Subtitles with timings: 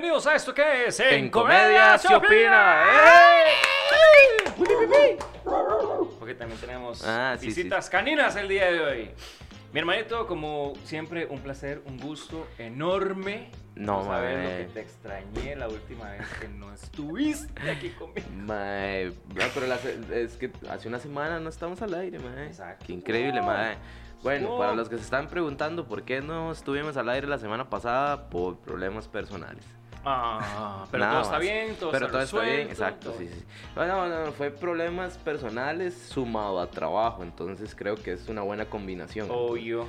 [0.00, 2.84] bienvenidos a esto que es En Comedia se opina.
[2.86, 3.54] ¡Eh!
[6.20, 9.10] Porque también tenemos Ah, sí, visitas caninas el día de hoy.
[9.72, 13.50] Mi hermanito, como siempre, un placer, un gusto enorme.
[13.74, 14.36] No, mae.
[14.36, 18.28] lo que te extrañé la última vez que no estuviste aquí conmigo.
[18.36, 22.46] Mae, bro, pero la se- es que hace una semana no estamos al aire, mae.
[22.46, 22.84] Exacto.
[22.86, 23.76] Qué increíble, mae.
[24.22, 24.58] Bueno, No.
[24.58, 28.30] para los que se están preguntando por qué no estuvimos al aire la semana pasada,
[28.30, 29.64] por problemas personales.
[30.04, 33.28] Ah, pero Nada todo está bien, todo Pero está todo está bien, exacto, todo- sí,
[33.28, 33.44] sí.
[33.74, 38.64] Bueno, no, no, fue problemas personales sumado a trabajo, entonces creo que es una buena
[38.66, 39.28] combinación.
[39.30, 39.86] Obvio.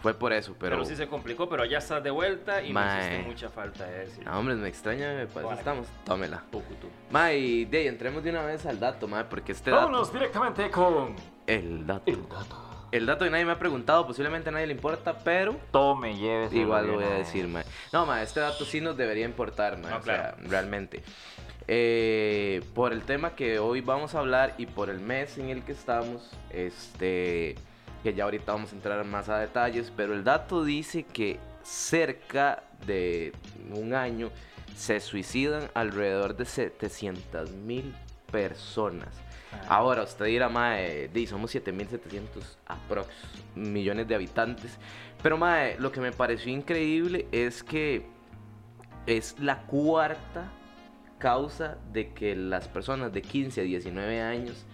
[0.00, 0.84] Fue por eso, Pero, pero...
[0.84, 4.24] sí se complicó, pero ya estás de vuelta y me hiciste mucha falta de decir.
[4.24, 5.58] No, hombre, me extraña, pues Bueno.
[5.58, 5.88] estamos.
[6.04, 6.44] Tómela.
[6.52, 6.86] Poco tú.
[7.10, 10.18] Mae, y de ahí, entremos de una vez al dato, mae, porque este Vámonos dato...
[10.18, 11.16] directamente con
[11.48, 12.04] El dato.
[12.12, 12.67] el dato.
[12.90, 16.52] El dato que nadie me ha preguntado, posiblemente a nadie le importa, pero Tome, lleves.
[16.54, 17.64] igual lo voy a decir, mae.
[17.92, 19.90] No, mae, este dato sí nos debería importar, mae.
[19.90, 21.02] No, o sea, realmente.
[21.66, 25.62] Eh, por el tema que hoy vamos a hablar y por el mes en el
[25.64, 27.56] que estamos, este,
[28.02, 32.62] que ya ahorita vamos a entrar más a detalles, pero el dato dice que cerca
[32.86, 33.32] de
[33.74, 34.30] un año
[34.74, 37.94] se suicidan alrededor de 700 mil
[38.32, 39.08] personas.
[39.68, 43.08] Ahora, usted dirá, mae, di, somos 7700 aprox
[43.54, 44.78] millones de habitantes.
[45.22, 48.06] Pero, mae, lo que me pareció increíble es que
[49.06, 50.50] es la cuarta
[51.18, 54.64] causa de que las personas de 15 a 19 años,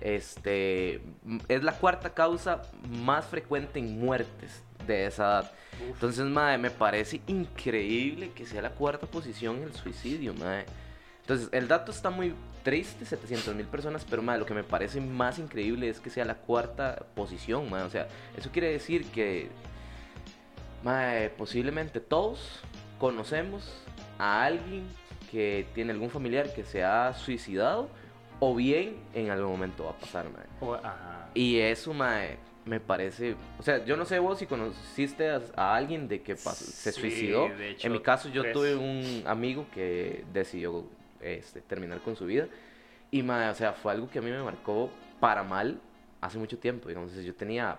[0.00, 1.00] este,
[1.48, 5.52] es la cuarta causa más frecuente en muertes de esa edad.
[5.80, 10.66] Entonces, mae, me parece increíble que sea la cuarta posición el suicidio, mae.
[11.24, 15.00] Entonces, el dato está muy triste, 700 mil personas, pero mae, lo que me parece
[15.00, 17.82] más increíble es que sea la cuarta posición, mae.
[17.82, 19.48] O sea, eso quiere decir que
[20.82, 22.60] mae, posiblemente todos
[22.98, 23.72] conocemos
[24.18, 24.86] a alguien
[25.30, 27.88] que tiene algún familiar que se ha suicidado
[28.40, 30.26] o bien en algún momento va a pasar.
[30.60, 31.30] O- ajá.
[31.34, 33.34] Y eso, mae, me parece...
[33.58, 36.92] O sea, yo no sé vos si conociste a, a alguien de que pas- se
[36.92, 37.48] Sí, suicidó.
[37.48, 38.52] de hecho, en mi caso, yo tres.
[38.54, 40.84] tuve un amigo que decidió
[41.24, 42.46] este, terminar con su vida.
[43.10, 44.90] Y, mae, o sea, fue algo que a mí me marcó
[45.20, 45.80] para mal
[46.20, 46.88] hace mucho tiempo.
[46.88, 47.78] Digamos, yo tenía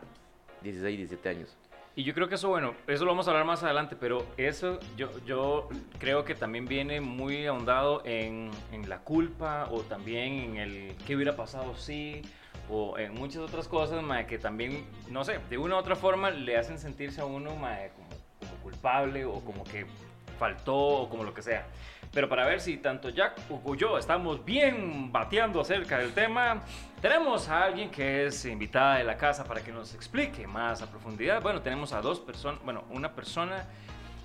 [0.62, 1.56] 16, 17 años.
[1.98, 4.80] Y yo creo que eso, bueno, eso lo vamos a hablar más adelante, pero eso
[4.98, 10.58] yo, yo creo que también viene muy ahondado en, en la culpa o también en
[10.58, 12.22] el qué hubiera pasado si
[12.70, 16.32] o en muchas otras cosas mae, que también, no sé, de una u otra forma
[16.32, 19.86] le hacen sentirse a uno mae, como, como culpable o como que
[20.38, 21.66] faltó o como lo que sea.
[22.16, 26.62] Pero para ver si tanto Jack o yo estamos bien bateando acerca del tema,
[27.02, 30.90] tenemos a alguien que es invitada de la casa para que nos explique más a
[30.90, 31.42] profundidad.
[31.42, 33.66] Bueno, tenemos a dos personas, bueno, una persona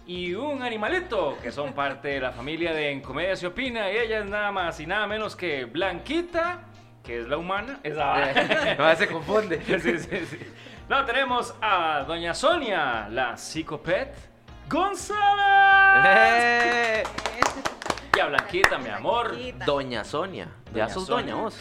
[0.06, 3.97] y un animalito que son parte de la familia de En Comedia se opina y
[3.97, 6.61] ella es nada más y nada menos que Blanquita,
[7.03, 8.77] que es la humana, es la...
[8.78, 9.61] no, se confunde.
[9.67, 10.39] Sí, sí, sí.
[10.89, 14.15] No, tenemos a doña Sonia, la psicopet
[14.69, 15.19] González.
[16.07, 17.40] ¡Eh!
[18.26, 19.28] Blanquita, mi amor.
[19.31, 19.64] Blanquita.
[19.64, 20.48] Doña Sonia.
[20.75, 21.54] Ya sos doña vos.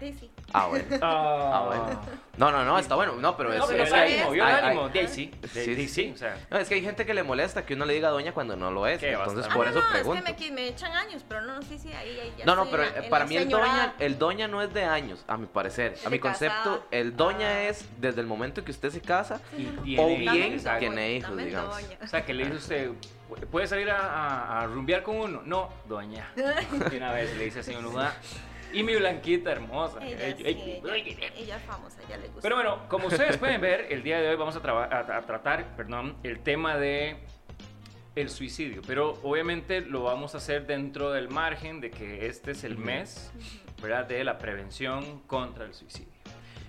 [0.00, 0.30] Sí, sí.
[0.52, 0.84] Ah, bueno.
[1.02, 2.00] Ah, bueno.
[2.38, 3.14] No, no, no, está bueno.
[3.14, 4.88] No, pero es, No, pero es el que hay- ánimo, vio el hay- ánimo.
[4.90, 6.12] De ahí sí, de- Sí, de ahí sí, sí, sí.
[6.14, 6.36] o sea.
[6.50, 8.70] No, es que hay gente que le molesta que uno le diga doña cuando no
[8.70, 8.98] lo es.
[9.00, 9.56] Qué Entonces, bastante.
[9.56, 10.24] por Ah, eso no, no, pregunto.
[10.30, 12.66] Es que me, me echan años, pero no, sí, sí, ahí, ahí ya No, no,
[12.70, 15.36] pero en eh, en para mí el doña, el doña no es de años, a
[15.36, 15.94] mi parecer.
[15.94, 16.82] Es A mi concepto, casada.
[16.90, 17.62] el doña Ah.
[17.64, 19.40] es desde el momento que usted se casa
[19.84, 20.80] Y o tiene- bien exacto.
[20.80, 21.74] tiene hijos, Dame digamos.
[21.82, 21.98] doña.
[22.02, 22.90] O sea, que le dice
[23.28, 25.42] usted, ¿puede salir a, a, a rumbear con uno?
[25.44, 26.30] No, doña.
[26.92, 28.12] Y una vez le dice así a uno, "Ah".
[28.72, 29.98] Y mi blanquita hermosa.
[30.04, 32.40] Ella, sí, ella, ella es famosa, ella le gusta.
[32.42, 35.22] Pero bueno, como ustedes pueden ver, el día de hoy vamos a, traba- a- a
[35.22, 37.16] tratar perdón, el tema de
[38.14, 38.82] el suicidio.
[38.86, 43.30] Pero obviamente lo vamos a hacer dentro del margen de que este es el mes
[43.82, 44.06] ¿verdad?
[44.06, 46.12] de la prevención contra el suicidio.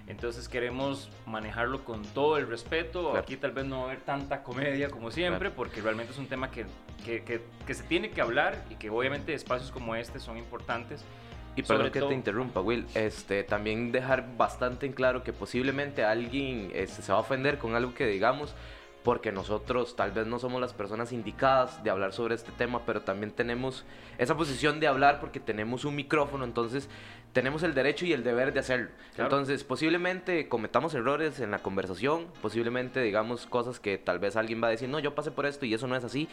[0.07, 3.01] Entonces queremos manejarlo con todo el respeto.
[3.11, 3.19] Claro.
[3.19, 5.55] Aquí tal vez no va a haber tanta comedia como siempre, Claro.
[5.55, 6.65] porque realmente es un tema que,
[7.05, 11.03] que- que- que se tiene que hablar y que obviamente espacios como este son importantes.
[11.57, 12.85] Y perdón que todo- te interrumpa, Will.
[12.95, 17.75] Este, también dejar bastante en claro que posiblemente alguien este, se va a ofender con
[17.75, 18.53] algo que digamos,
[19.03, 23.01] porque nosotros tal vez no somos las personas indicadas de hablar sobre este tema, pero
[23.03, 23.85] también tenemos
[24.17, 26.89] esa posición de hablar porque tenemos un micrófono, entonces
[27.33, 28.89] tenemos el derecho y el deber de hacerlo.
[29.15, 29.25] Claro.
[29.25, 34.67] Entonces, posiblemente cometamos errores en la conversación, posiblemente digamos cosas que tal vez alguien va
[34.67, 36.27] a decir, no, yo pasé por esto y eso no es así.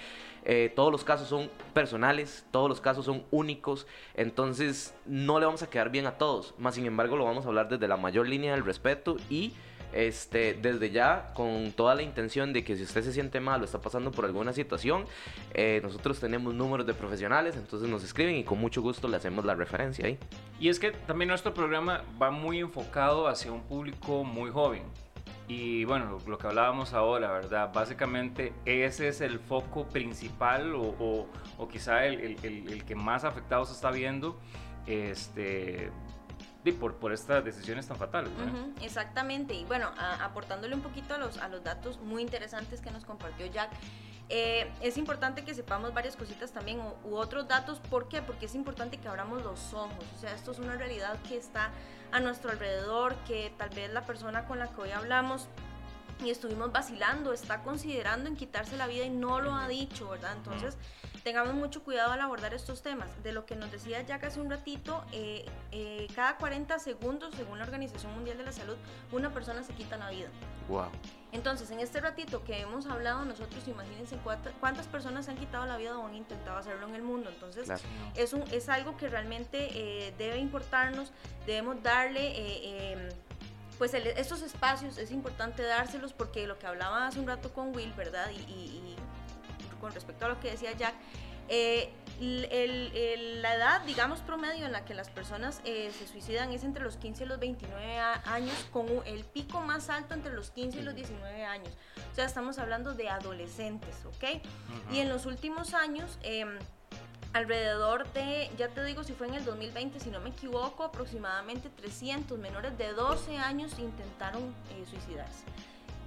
[0.45, 5.63] Eh, todos los casos son personales, todos los casos son únicos, entonces no le vamos
[5.63, 8.29] a quedar bien a todos, más sin embargo lo vamos a hablar desde la mayor
[8.29, 9.53] línea del respeto y
[9.95, 13.65] Este, desde ya, con toda la intención de que si usted se siente mal o
[13.65, 15.05] está pasando por alguna situación,
[15.53, 19.45] eh, nosotros tenemos números de profesionales, entonces nos escriben y con mucho gusto le hacemos
[19.45, 20.19] la referencia ahí.
[20.59, 24.83] Y es que también nuestro programa va muy enfocado hacia un público muy joven.
[25.47, 27.71] Y bueno, lo, que hablábamos ahora, ¿verdad?
[27.73, 32.95] Básicamente ese es el foco principal o, o- o quizá el, el- el- el que
[32.95, 34.41] más afectado se está viendo
[34.87, 35.91] este,
[36.73, 38.31] por, por estas decisiones tan fatales.
[38.33, 42.81] Ujú, exactamente, y bueno, a- aportándole un poquito a los, a los datos muy interesantes
[42.81, 43.71] que nos compartió Jack,
[44.31, 48.23] eh, es importante que sepamos varias cositas también u, u otros datos, ¿por qué?
[48.23, 51.71] Porque es importante que abramos los ojos, o sea, esto es una realidad que está
[52.11, 55.49] a nuestro alrededor, que tal vez la persona con la que hoy hablamos
[56.25, 60.33] y estuvimos vacilando, está considerando en quitarse la vida y no lo ha dicho, ¿verdad?
[60.37, 60.79] Entonces,
[61.25, 63.09] tengamos mucho cuidado al abordar estos temas.
[63.23, 67.59] De lo que nos decía Jack hace un ratito, eh, eh, cada 40 segundos, según
[67.59, 68.77] la Organización Mundial de la Salud,
[69.11, 70.29] una persona se quita la vida.
[70.69, 70.89] Wow.
[71.33, 75.65] Entonces, en este ratito que hemos hablado nosotros, imagínense cuánta- cuántas personas se han quitado
[75.67, 77.31] la vida o han intentado hacerlo en el mundo.
[77.31, 77.81] Entonces, Claro.
[78.15, 81.11] es, un, es algo que realmente eh, debe importarnos,
[81.47, 83.09] debemos darle, eh, eh,
[83.79, 87.75] pues el- estos espacios es importante dárselos porque lo que hablaba hace un rato con
[87.75, 88.31] Will, ¿verdad?
[88.31, 88.94] Y- y
[89.85, 90.95] con respecto a lo que decía Jack,
[91.51, 96.07] eh, el- el- el- la edad, digamos, promedio en la que las personas eh, se
[96.07, 100.15] suicidan es entre los 15 y los 29 a- años, con el pico más alto
[100.15, 101.69] entre los 15 y los 19 años.
[102.11, 104.41] O sea, estamos hablando de adolescentes, ¿ok?
[104.91, 106.59] Y en los últimos años, em,
[107.35, 111.69] alrededor de, ya te digo si fue en el 2020, si no me equivoco, aproximadamente
[111.69, 115.45] 300 menores de 12 años intentaron eh, suicidarse.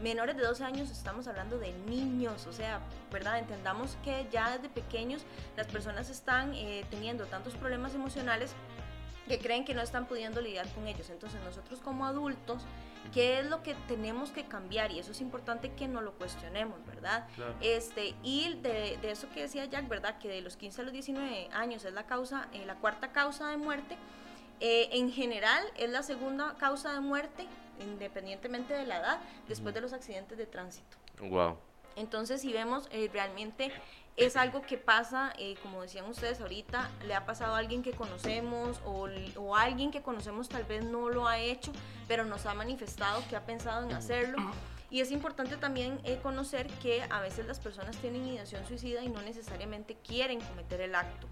[0.01, 2.79] Menores de 12 años estamos hablando de niños, o sea,
[3.11, 3.39] ¿verdad?
[3.39, 5.23] Entendamos que ya desde pequeños
[5.55, 8.53] las personas están eh, teniendo tantos problemas emocionales
[9.27, 11.09] que creen que no están pudiendo lidiar con ellos.
[11.09, 12.63] Entonces nosotros como adultos,
[13.13, 14.91] ¿qué es lo que tenemos que cambiar?
[14.91, 17.27] Y eso es importante que no lo cuestionemos, ¿verdad?
[17.35, 17.55] Claro.
[17.61, 20.17] Este, y de, de eso que decía Jack, ¿verdad?
[20.19, 23.49] Que de los 15 a los 19 años es la causa, eh, la cuarta causa
[23.49, 23.97] de muerte.
[24.59, 27.45] Eh, en general es la segunda causa de muerte,
[27.79, 30.97] independientemente de la edad, después de los accidentes de tránsito.
[31.21, 31.57] Wow.
[31.95, 33.71] Entonces, si vemos, eh, realmente
[34.17, 37.91] es algo que pasa, eh, como decían ustedes ahorita, le ha pasado a alguien que
[37.91, 41.71] conocemos o, alguien que conocemos tal vez no lo ha hecho,
[42.07, 44.37] pero nos ha manifestado que ha pensado en hacerlo.
[44.89, 49.09] Y es importante también eh, conocer que a veces las personas tienen ideación suicida y
[49.09, 51.27] no necesariamente quieren cometer el acto.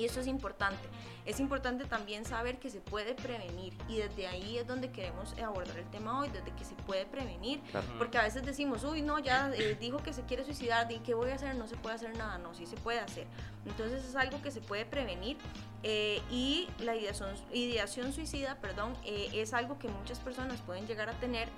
[0.00, 0.88] Y eso es importante.
[1.26, 5.76] Es importante también saber que se puede prevenir y desde ahí es donde queremos abordar
[5.76, 7.60] el tema hoy, desde que se puede prevenir.
[7.70, 7.86] Claro.
[7.98, 11.12] Porque a veces decimos, uy, no, ya eh, dijo que se quiere suicidar, ¿y qué
[11.12, 11.54] voy a hacer?
[11.54, 13.26] No se puede hacer nada, no, sí se puede hacer.
[13.66, 15.36] Entonces es algo que se puede prevenir
[15.82, 21.10] eh, y la ideación, ideación suicida, perdón, eh, es algo que muchas personas pueden llegar
[21.10, 21.50] a tener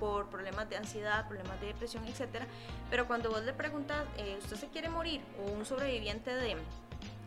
[0.00, 2.46] por problemas de ansiedad, problemas de depresión, etcétera.
[2.90, 5.20] Pero cuando vos le preguntas, eh, ¿usted se quiere morir?
[5.38, 6.56] O un sobreviviente de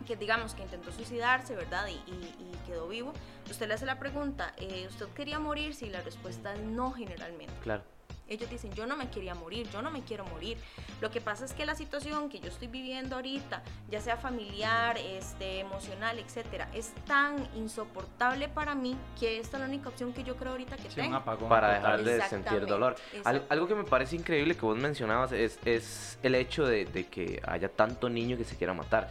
[0.07, 1.88] que digamos que intentó suicidarse, ¿verdad?
[1.88, 3.13] Y, y- y quedó vivo.
[3.50, 5.74] Usted le hace la pregunta, eh, ¿usted quería morir?
[5.75, 7.54] Si la respuesta es no generalmente.
[7.63, 7.84] Claro.
[8.28, 10.56] Ellos dicen, yo no me quería morir, yo no me quiero morir.
[11.01, 15.00] Lo que pasa es que la situación que yo estoy viviendo ahorita, ya sea familiar,
[15.00, 20.24] este, emocional, etcétera, es tan insoportable para mí que esta es la única opción que
[20.24, 21.16] yo creo ahorita que Sí, un tengo.
[21.18, 22.06] apagón Para total.
[22.06, 22.96] dejar de sentir dolor.
[23.25, 27.08] Al- algo que me parece increíble que vos mencionabas es, es el hecho de, de
[27.08, 29.10] que haya tanto niño que se quiera matar.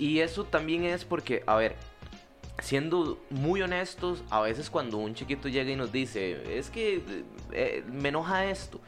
[0.00, 1.76] Y eso también es porque, a ver,
[2.58, 7.02] siendo muy honestos, a veces cuando un chiquito llega y nos dice, es que
[7.52, 8.80] eh, me enoja esto,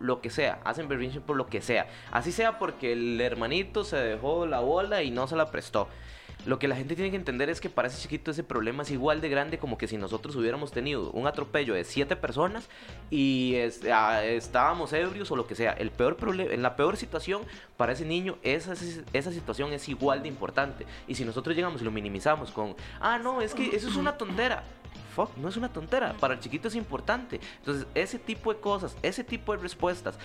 [0.00, 1.86] lo que sea, hacen berrinche por lo que sea.
[2.10, 5.86] Así sea porque el hermanito se dejó la bola y no se la prestó.
[6.46, 8.90] Lo que la gente tiene que entender es que para ese chiquito ese problema es
[8.92, 12.68] igual de grande como que si nosotros hubiéramos tenido un atropello de siete personas
[13.10, 13.56] y
[13.92, 15.72] ah, estábamos ebrios o lo que sea.
[15.72, 17.42] El peor problema, en la peor situación
[17.76, 18.74] para ese niño esa,
[19.12, 20.86] esa situación es igual de importante.
[21.08, 24.16] Y si nosotros llegamos y lo minimizamos con, ah no, es que eso es una
[24.16, 24.62] tontera.
[25.16, 26.14] Fuck, no es una tontera.
[26.20, 27.40] Para el chiquito es importante.
[27.58, 30.16] Entonces ese tipo de cosas, ese tipo de respuestas,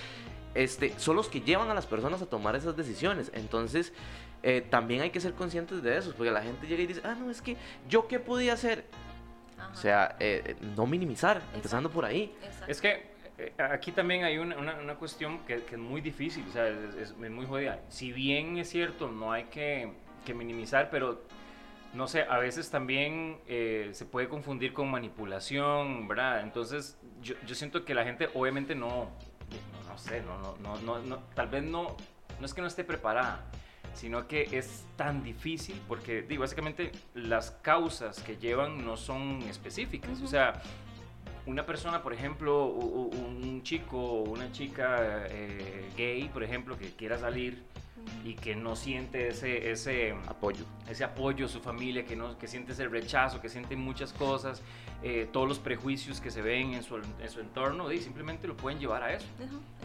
[0.53, 3.31] este, son los que llevan a las personas a tomar esas decisiones.
[3.33, 3.93] Entonces,
[4.43, 7.15] eh, también hay que ser conscientes de eso, porque la gente llega y dice, ah,
[7.19, 7.57] no, es que
[7.87, 8.85] yo qué podía hacer.
[9.57, 12.33] Ajá, O sea, eh, eh, no minimizar, empezando por ahí.
[12.43, 12.65] exacto.
[12.71, 16.43] Es que eh, aquí también hay una, una- una cuestión que, que es muy difícil,
[16.49, 17.79] o sea, es, es- es muy jodida.
[17.89, 19.93] Si bien es cierto, no hay que,
[20.25, 21.21] que minimizar, pero
[21.93, 26.41] no sé, a veces también eh, se puede confundir con manipulación, ¿verdad?
[26.41, 30.77] Entonces, yo, yo siento que la gente obviamente no, no, no sé, no, no, no,
[30.81, 31.95] no, no- tal vez no,
[32.39, 33.43] no es que no esté preparada,
[33.93, 40.11] sino que es tan difícil porque, digo, básicamente las causas que llevan no son específicas,
[40.11, 40.27] o Ujú.
[40.27, 40.61] sea,
[41.45, 47.17] una persona, por ejemplo, un chico o una chica eh, gay, por ejemplo, que quiera
[47.17, 47.63] salir
[48.23, 52.71] y que no siente ese, ese apoyo, ese apoyo su familia, que, no, que siente
[52.73, 54.61] ese rechazo, que siente muchas cosas,
[55.03, 58.55] eh, todos los prejuicios que se ven en su, en su entorno, y simplemente lo
[58.55, 59.25] pueden llevar a eso.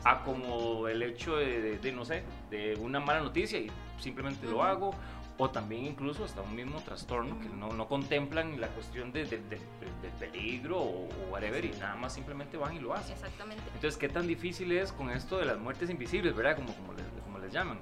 [0.05, 4.63] a como el hecho de, de, no sé, de una mala noticia y simplemente lo
[4.63, 4.95] hago,
[5.39, 9.39] o también incluso hasta un mismo trastorno que no, no contemplan la cuestión de, de,
[9.39, 13.13] del peligro o, whatever y nada más simplemente van y lo hacen.
[13.13, 13.63] Exactamente.
[13.75, 16.57] Entonces, ¿qué tan difícil es con esto de las muertes invisibles, verdad?
[16.57, 17.79] Como, como, les, como les llaman,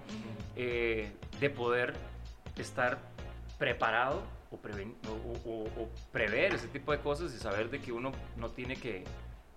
[0.56, 1.94] eh, de poder
[2.56, 2.98] estar
[3.58, 4.56] preparado o,
[5.50, 9.04] o, prever ese tipo de cosas y saber de que uno no tiene que,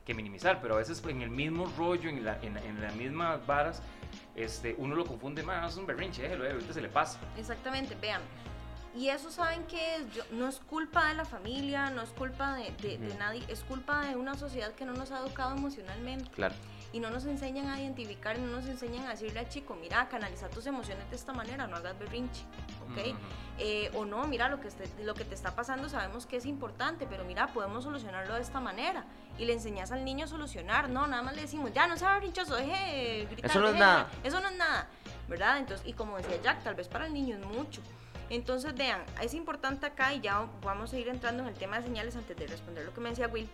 [0.06, 3.46] que minimizar, pero a veces en el mismo rollo, en, la, en, en las mismas
[3.46, 3.82] varas,
[4.36, 7.20] este, uno lo confunde más, es un berrinche, déjelo, eh, ahorita se le pasa.
[7.38, 8.22] Exactamente, vean.
[8.96, 12.98] Y eso saben que no es culpa de la familia, no es culpa de, de,
[13.20, 16.30] nadie, es culpa de una sociedad que no nos ha educado emocionalmente.
[16.32, 16.56] Claro.
[16.94, 20.50] Y no nos enseñan a identificar, no nos enseñan a decirle al chico, mira, canaliza
[20.50, 22.44] tus emociones de esta manera, no hagas berrinche,
[22.90, 23.16] ¿ok?
[23.60, 24.70] Eh, o no, mira, lo que,
[25.04, 28.60] lo que te está pasando sabemos que es importante, pero mira, podemos solucionarlo de esta
[28.60, 29.06] manera
[29.38, 32.20] y le enseñas al niño a solucionar, no, nada más le decimos, ya no sea
[32.20, 33.52] rinchoso, deje gritar.
[33.52, 34.08] Eso no es nada.
[34.24, 34.88] Eso no es nada,
[35.28, 35.58] ¿verdad?
[35.58, 37.82] Entonces, y como decía Jack, tal vez para el niño es mucho.
[38.30, 41.84] Entonces, vean, es importante acá y ya vamos a ir entrando en el tema de
[41.84, 43.50] señales antes de responder lo que me decía Will.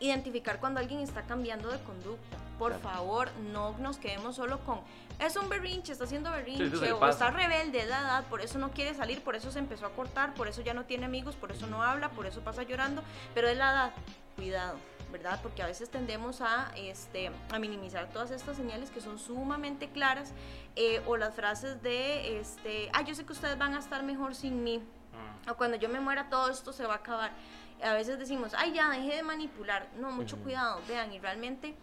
[0.00, 2.36] Identificar cuando alguien está cambiando de conducta.
[2.58, 4.80] Por favor, no nos quedemos solo con
[5.18, 8.94] es un berrinche, está haciendo berrinche, o está rebelde de edad, por eso no quiere
[8.94, 11.66] salir, por eso se empezó a cortar, por eso ya no tiene amigos, por eso
[11.66, 13.02] no habla, por eso pasa llorando,
[13.34, 13.92] pero es la edad,
[14.36, 14.78] cuidado.
[15.10, 15.40] ¿verdad?
[15.42, 20.34] Porque a veces tendemos a, este, a minimizar todas estas señales que son sumamente claras
[20.76, 24.34] eh, o las frases de, este, ah, yo sé que ustedes van a estar mejor
[24.34, 25.50] sin mí, mm.
[25.50, 27.32] o cuando yo me muera todo esto se va a acabar.
[27.82, 29.88] A veces decimos, ay, ya, deje de manipular.
[29.96, 31.74] No, mucho cuidado, vean, y realmente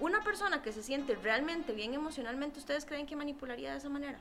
[0.00, 4.18] una persona que se siente realmente bien emocionalmente, ¿ustedes creen que manipularía de esa manera?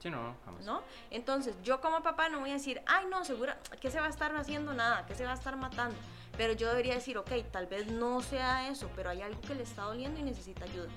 [0.00, 0.64] Sí, no, jamás.
[0.64, 0.82] ¿No?
[1.10, 4.08] Entonces, yo como papá no voy a decir, ay, no, segura, que se va a
[4.08, 5.94] estar haciendo nada, que se va a estar matando.
[6.36, 9.62] Pero yo debería decir, ok, tal vez no sea eso, pero hay algo que le
[9.62, 10.88] está doliendo y necesita ayuda.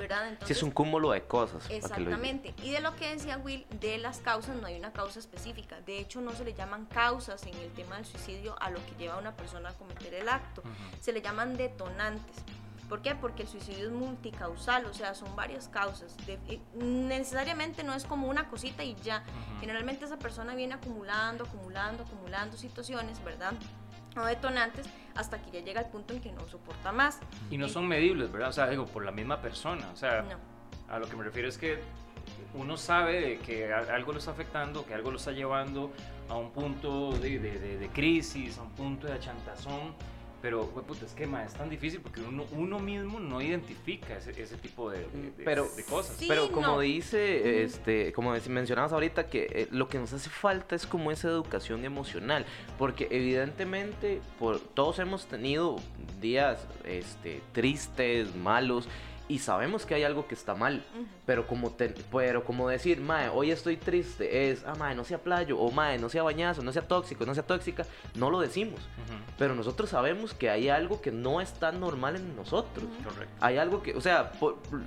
[0.00, 0.28] ¿Verdad?
[0.28, 1.68] Entonces, sí, es un cúmulo de cosas.
[1.68, 2.54] Exactamente.
[2.62, 5.82] Y de lo que decía Will, de las causas no hay una causa específica.
[5.82, 8.92] De hecho, no se le llaman causas en el tema del suicidio a lo que
[8.98, 10.62] lleva a una persona a cometer el acto.
[11.02, 12.36] Se le llaman detonantes.
[12.88, 13.14] ¿Por qué?
[13.14, 16.16] Porque el suicidio es multicausal, o sea, son varias causas.
[16.26, 19.22] Eh, necesariamente no es como una cosita y ya.
[19.60, 23.52] Generalmente esa persona viene acumulando, acumulando, acumulando situaciones, ¿verdad?
[24.16, 27.20] O detonantes hasta que ya llega al punto en que no soporta más.
[27.50, 28.48] Y no son medibles, ¿verdad?
[28.50, 29.88] O sea, digo, por la misma persona.
[29.92, 30.24] O sea,
[30.88, 31.80] a lo que me refiero es que
[32.54, 35.92] uno sabe que algo lo está afectando, que algo lo está llevando
[36.28, 39.94] a un punto de, de, de crisis, a un punto de achantazón
[40.42, 44.56] pero, puta, es que es tan difícil porque uno, uno mismo no identifica ese, ese
[44.56, 45.06] tipo de,
[45.36, 46.16] de, cosas.
[46.26, 50.86] pero como dice, este, como mencionabas ahorita, que eh, lo que nos hace falta es
[50.86, 52.46] como esa educación emocional.
[52.78, 55.76] Porque evidentemente por, todos hemos tenido
[56.20, 58.88] días este, tristes, malos
[59.30, 60.82] y sabemos que hay algo que está mal,
[61.24, 61.76] pero como
[62.10, 65.98] pero como decir, mae, hoy estoy triste, es, ah, mae, no sea playo, o mae,
[65.98, 68.80] no sea bañazo, no sea tóxico, no sea tóxica, no lo decimos.
[69.38, 72.86] Pero nosotros sabemos que hay algo que no está normal en nosotros.
[73.40, 74.32] Hay algo que, o sea,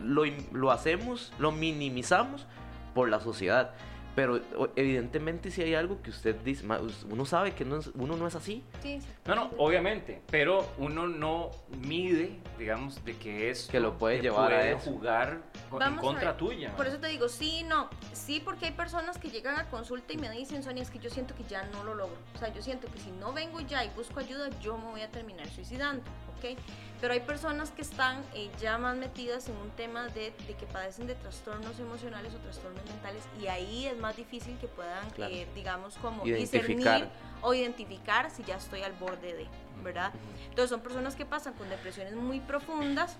[0.03, 2.45] lo, lo hacemos, lo minimizamos
[2.93, 3.71] por la sociedad.
[4.15, 4.41] Pero
[4.75, 6.65] evidentemente si hay algo que usted dice,
[7.09, 8.63] uno sabe que no uno no es así.
[8.81, 11.51] Sí, no, no, obviamente, pero uno no
[11.81, 15.41] mide, digamos, de que es que lo puede llevar a jugar
[15.81, 16.75] en contra tuya.
[16.75, 20.17] Por eso te digo, sí, no, sí, porque hay personas que llegan a consulta y
[20.17, 22.17] me dicen, Sonia, es que yo siento que ya no lo logro.
[22.35, 25.01] O sea, yo siento que si no vengo ya y busco ayuda, yo me voy
[25.01, 26.03] a terminar suicidando,
[26.37, 26.57] ¿ok?
[27.03, 30.65] Pero hay personas que están eh, ya más metidas en un tema de, de, que
[30.65, 35.45] padecen de trastornos emocionales o trastornos mentales y ahí es más difícil que puedan, eh,
[35.53, 37.09] digamos, como discernir
[37.41, 39.47] o identificar si ya estoy al borde de,
[39.83, 40.13] ¿verdad?
[40.45, 43.17] Entonces son personas que pasan con depresiones muy profundas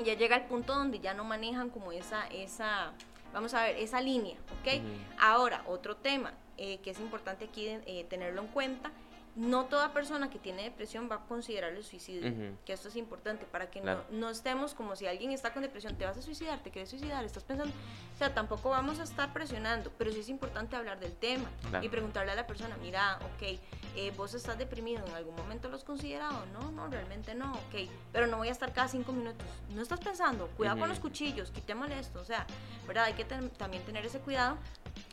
[0.00, 2.92] y ya llega el punto donde ya no manejan como esa, esa
[3.32, 4.80] vamos a ver, esa línea, ¿ok?
[5.18, 7.68] Ahora, otro tema eh, que es importante aquí
[8.08, 8.92] tenerlo en cuenta
[9.38, 13.46] no toda persona que tiene depresión va a considerar el suicidio, que esto es importante
[13.46, 16.58] para que no, no, estemos como si alguien está con depresión, te vas a suicidar,
[16.58, 17.72] te quieres suicidar, estás pensando,
[18.14, 21.48] o sea, tampoco vamos a estar presionando, pero sí es importante hablar del tema
[21.80, 23.60] y preguntarle a la persona, mira, ok,
[23.94, 26.44] eh, vos estás deprimido, ¿en algún momento lo has considerado?
[26.52, 30.00] No, no, realmente no, ok, pero no voy a estar cada cinco minutos, no estás
[30.00, 32.44] pensando, cuidado con los cuchillos, quitémosle esto, o sea,
[32.88, 33.04] ¿verdad?
[33.04, 34.58] Hay que también tener ese cuidado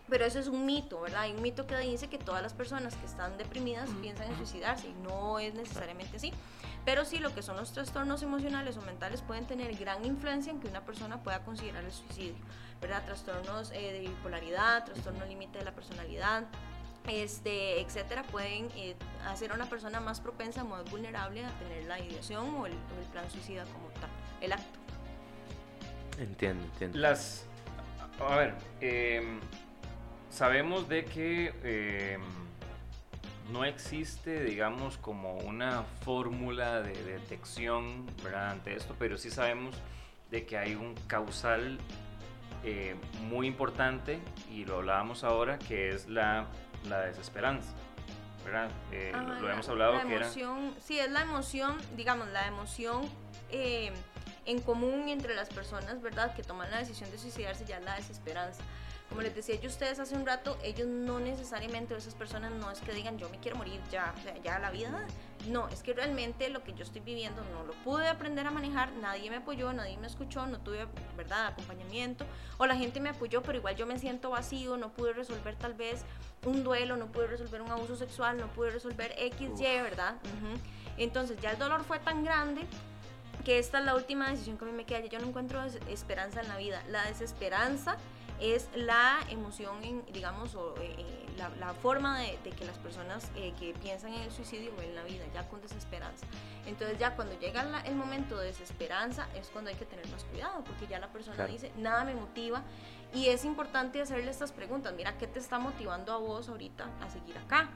[0.09, 1.21] pero eso es un mito, ¿verdad?
[1.21, 4.88] Hay un mito que dice que todas las personas que están deprimidas piensan en suicidarse
[4.88, 6.31] y no es necesariamente así.
[6.85, 10.59] Pero sí, lo que son los trastornos emocionales o mentales pueden tener gran influencia en
[10.59, 12.35] que una persona pueda considerar el suicidio,
[12.79, 13.03] ¿verdad?
[13.05, 16.43] Trastornos eh, de bipolaridad, trastorno límite de la personalidad,
[17.07, 18.95] este, etcétera, pueden eh,
[19.27, 22.74] hacer a una persona más propensa, más vulnerable a tener la ideación o el,
[23.12, 24.09] plan suicida como tal,
[24.41, 24.79] el acto.
[26.19, 26.97] Entiendo, entiendo.
[27.00, 27.45] Las,
[28.19, 29.39] a ver, em,
[30.29, 32.22] sabemos de que em,
[33.51, 38.51] no existe, digamos, como una fórmula de detección ¿verdad?
[38.51, 39.75] ante esto, pero sí sabemos
[40.32, 41.77] de que hay un causal
[42.63, 42.96] eh,
[43.29, 44.20] muy importante,
[44.51, 46.48] y lo hablábamos ahora, que es la,
[46.89, 47.74] la desesperanza.
[48.44, 48.70] ¿verdad?
[48.91, 53.10] Eh, lo, hemos hablado la emoción, Sí, es la emoción, digamos, la emoción
[53.50, 53.91] eh,
[54.46, 56.36] en común entre las personas, ¿verdad?
[56.36, 58.62] Que toman la decisión de suicidarse ya la desesperanza.
[59.15, 62.81] Como les decía yo ustedes hace un rato, ellos no necesariamente, esas personas no es
[62.81, 65.07] que digan yo me quiero morir ya, o sea, ya la vida.
[65.48, 68.91] No, es que realmente lo que yo estoy viviendo no lo pude aprender a manejar,
[68.91, 72.25] nadie me apoyó, nadie me escuchó, no tuve, ¿verdad?, acompañamiento.
[72.57, 75.75] O la gente me apoyó, pero igual yo me siento vacío, no pude resolver tal
[75.75, 76.03] vez
[76.45, 80.15] un duelo, no pude resolver un abuso sexual, no pude resolver X, Y, ¿verdad?
[80.98, 82.67] Entonces ya el dolor fue tan grande
[83.45, 85.05] que esta es la última decisión que a mí me queda.
[85.05, 86.84] Yo no encuentro esperanza en la vida.
[86.89, 87.95] La desesperanza
[88.39, 89.80] es la emoción,
[90.12, 94.32] digamos, o eh, eh, la, forma de, que las personas eh, que piensan en el
[94.32, 96.25] suicidio ven la vida, ya con desesperanza.
[96.65, 100.63] Entonces ya cuando llega el momento de desesperanza es cuando hay que tener más cuidado,
[100.63, 102.63] porque ya la persona dice, nada me motiva.
[103.13, 107.10] Y es importante hacerle estas preguntas, mira, ¿qué te está motivando a vos ahorita a
[107.10, 107.70] seguir acá?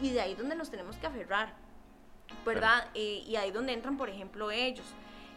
[0.00, 1.54] Y de ahí donde nos tenemos que aferrar,
[2.44, 2.88] ¿verdad?
[2.94, 4.86] y ahí donde entran, por ejemplo, ellos.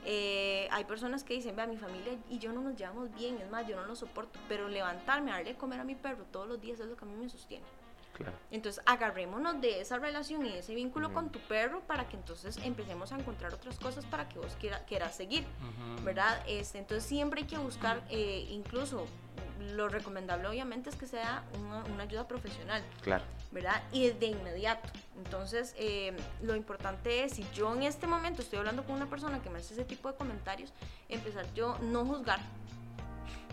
[0.06, 3.50] Eh, hay personas que dicen, vea, mi familia y yo no nos llevamos bien, es
[3.50, 6.60] más, yo no lo soporto, pero levantarme darle a comer a mi perro todos los
[6.60, 7.66] días es lo que a mí me sostiene.
[8.52, 12.58] Entonces agarrémonos de esa relación y de ese vínculo con tu perro para que entonces
[12.64, 14.56] empecemos a encontrar otras cosas para que vos
[14.88, 15.46] quieras seguir,
[16.04, 16.44] ¿verdad?
[16.48, 19.08] Este, entonces siempre hay que buscar, eh, incluso
[19.72, 22.84] lo recomendable obviamente es que sea una, ayuda profesional.
[23.02, 23.24] Claro.
[23.52, 23.84] ¿Verdad?
[23.92, 24.90] Y de inmediato.
[25.18, 29.42] Entonces, eh, lo importante es, si yo en este momento estoy hablando con una persona
[29.42, 30.74] que me hace ese tipo de comentarios,
[31.08, 32.40] empezar yo no juzgar.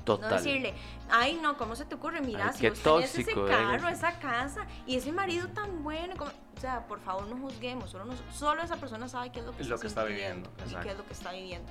[0.05, 0.31] Total.
[0.31, 0.75] No decirle,
[1.11, 2.21] ay no, ¿cómo se te ocurre?
[2.21, 6.87] Mira, si vos tenés ese carro, esa casa y ese marido tan bueno, o sea,
[6.87, 10.51] por favor no juzguemos, solo, solo esa persona sabe qué es lo que, está, viviendo
[10.69, 11.71] y qué es lo que está viviendo.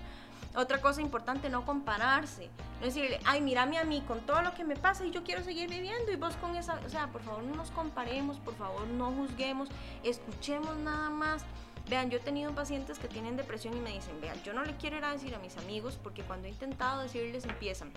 [0.56, 2.50] Otra cosa importante, no compararse.
[2.80, 5.44] No decirle, ay, mírame a mí con todo lo que me pasa y yo quiero
[5.44, 6.80] seguir viviendo y vos con esa...
[6.86, 9.70] O sea, por favor no nos comparemos, por favor no juzguemos,
[10.04, 11.46] escuchemos nada más.
[11.90, 14.76] Vean, yo he tenido pacientes que tienen depresión y me dicen, vean, yo no le
[14.78, 17.92] quiero ir a decir a mis amigos porque cuando he intentado decirles empiezan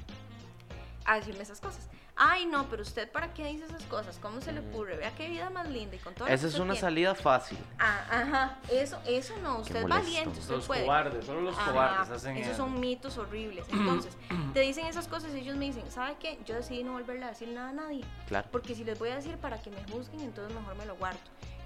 [1.05, 1.89] a decirme esas cosas.
[2.15, 4.19] Ay, no, pero usted para qué dice esas cosas?
[4.21, 4.97] ¿Cómo se le ocurre?
[4.97, 7.59] Vea qué vida más linda y con todo Esa es una salida fácil.
[7.79, 10.85] Ah, ajá, eso, eso no, usted es valiente, usted los puede.
[10.85, 13.67] Cobardes, solo los cobardes hacen Esos son mitos horribles.
[13.71, 14.17] Entonces,
[14.55, 16.39] te dicen esas cosas y ellos me dicen, ¿sabe qué?
[16.47, 18.05] Yo decidí no volverle a decir nada a nadie.
[18.29, 18.49] Claro.
[18.53, 21.21] Porque si les voy a decir para que me juzguen, entonces mejor me lo guardo.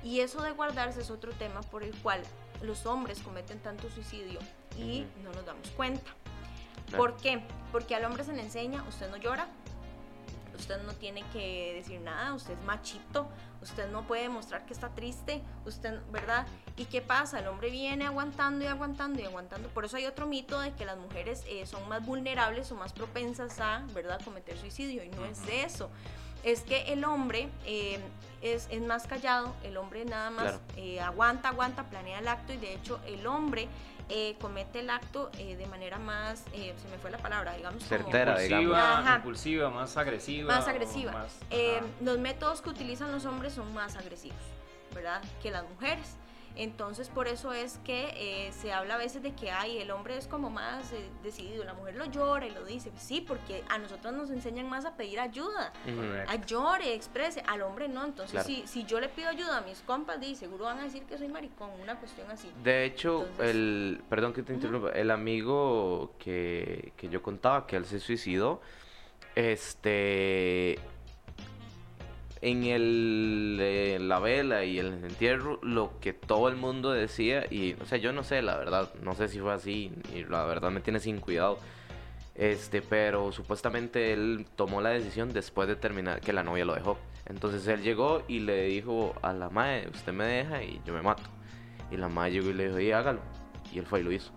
[0.07, 2.23] Y eso de guardarse es otro tema por el cual
[2.63, 4.39] los hombres cometen tanto suicidio
[4.79, 6.13] y no nos damos cuenta.
[6.97, 7.43] ¿Por qué?
[7.73, 9.49] Porque al hombre se le enseña, usted no llora,
[10.57, 13.27] usted no tiene que decir nada, usted es machito,
[13.61, 16.47] usted no puede mostrar que está triste, usted, ¿verdad?
[16.77, 17.41] ¿Y qué pasa?
[17.41, 19.69] El hombre viene aguantando y aguantando y aguantando.
[19.71, 22.93] Por eso hay otro mito de que las mujeres eh, son más vulnerables o más
[22.93, 25.03] propensas a, ¿verdad?, cometer suicidio.
[25.03, 25.91] Y no es eso.
[26.47, 27.99] Es que el hombre eh,
[28.41, 32.57] es, es, más callado, el hombre nada más eh, aguanta, aguanta, planea el acto y
[32.57, 33.69] de hecho el hombre
[34.09, 37.83] eh, comete el acto eh, de manera más, eh, se me fue la palabra, digamos,
[37.83, 40.55] certera, impulsiva, impulsiva, más agresiva.
[40.55, 41.27] Más agresiva.
[42.01, 44.39] los métodos que utilizan los hombres son más agresivos,
[44.95, 45.21] ¿verdad?
[45.43, 46.17] Que las mujeres.
[46.57, 50.17] Entonces, por eso es que eh, se habla a veces de que ay, el hombre
[50.17, 52.91] es como más eh, decidido, la mujer lo llora y lo dice.
[52.97, 55.73] Sí, porque a nosotros nos enseñan más a pedir ayuda,
[56.29, 57.43] a llore, exprese.
[57.47, 58.05] Al hombre no.
[58.05, 61.05] Entonces, si, si yo le pido ayuda a mis compas, di, seguro van a decir
[61.05, 62.51] que soy maricón, una cuestión así.
[62.63, 67.85] De hecho, el, perdón que te interrumpa, el amigo que, que yo contaba que él
[67.85, 68.61] se suicidó,
[69.35, 70.79] este
[72.47, 77.75] en el, eh, la vela y el entierro lo que todo el mundo decía y
[77.83, 80.71] o sea yo no sé la verdad no sé si fue así y la verdad
[80.71, 81.59] me tiene sin cuidado.
[82.37, 86.99] Este pero supuestamente él tomó la decisión después de terminar que la novia lo dejó.
[87.25, 91.03] Entonces él llegó y le dijo a la madre usted me deja y yo me
[91.03, 91.25] mato
[91.91, 93.21] y la madre llegó y le dijo y hágalo
[93.75, 94.31] y él fue y lo hizo.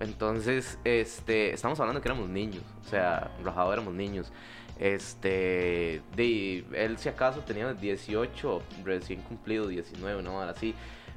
[0.00, 4.32] Entonces este estamos hablando que éramos niños o sea rajado éramos niños
[4.82, 10.74] este, de, él si acaso tenía 18, recién cumplido 19, no, así.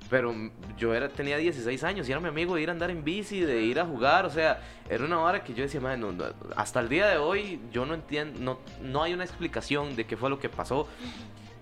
[0.10, 0.34] pero
[0.78, 3.40] yo era, tenía 16 años y era mi amigo de ir a andar en bici,
[3.40, 6.26] de ir a jugar, o sea, era una hora que yo decía, "Mae, no, no",
[6.56, 10.16] hasta el día de hoy yo no entiendo, no, no hay una explicación de qué
[10.16, 10.88] fue lo que pasó,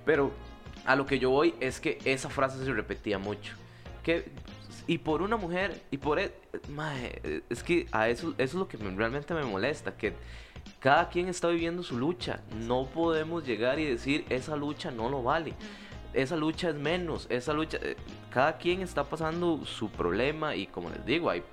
[0.06, 0.32] pero
[0.86, 3.54] a lo que yo voy es que esa frase se repetía mucho.
[4.04, 4.26] Que,
[4.88, 6.20] y por una mujer, y por...
[6.20, 6.34] e-
[6.68, 10.12] mae, es que a eso, eso es lo que me- realmente me molesta, que
[10.80, 12.42] cada quien está viviendo su lucha.
[12.68, 15.54] No podemos llegar y decir, esa lucha no lo vale.
[16.14, 17.80] Esa lucha es menos, esa lucha...
[17.82, 17.96] eh,
[18.30, 21.44] Cada quien está pasando su problema y como les digo, hay...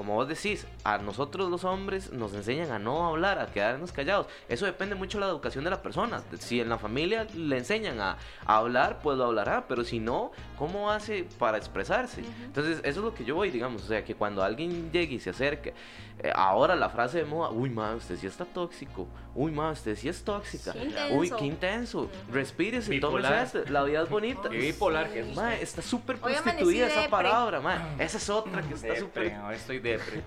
[0.00, 4.28] Como vos decís, a nosotros los hombres nos enseñan a no hablar, a quedarnos callados.
[4.48, 6.22] Eso depende mucho de la educación de la persona.
[6.38, 9.66] Si en la familia le enseñan a, a hablar, pues lo hablará.
[9.68, 12.24] Pero si no, ¿cómo hace para expresarse?
[12.46, 13.84] Entonces, eso es lo que yo voy, digamos.
[13.84, 15.74] O sea, que cuando alguien llegue y se acerque,
[16.22, 19.06] eh, ahora la frase de moda, uy, ma, usted sí está tóxico.
[19.34, 20.72] Uy, ma, usted sí es tóxica.
[20.72, 20.80] Qué
[21.12, 21.36] Uy, intenso.
[21.36, 22.10] qué intenso.
[22.32, 23.32] Respírese, Bipolar.
[23.32, 23.70] tómese esto.
[23.72, 24.48] La vida es bonita.
[24.48, 27.94] Qué bipolar que es Ma, está súper prostituida esa palabra, ma.
[27.98, 30.22] Esa es otra que está súper estoy depre.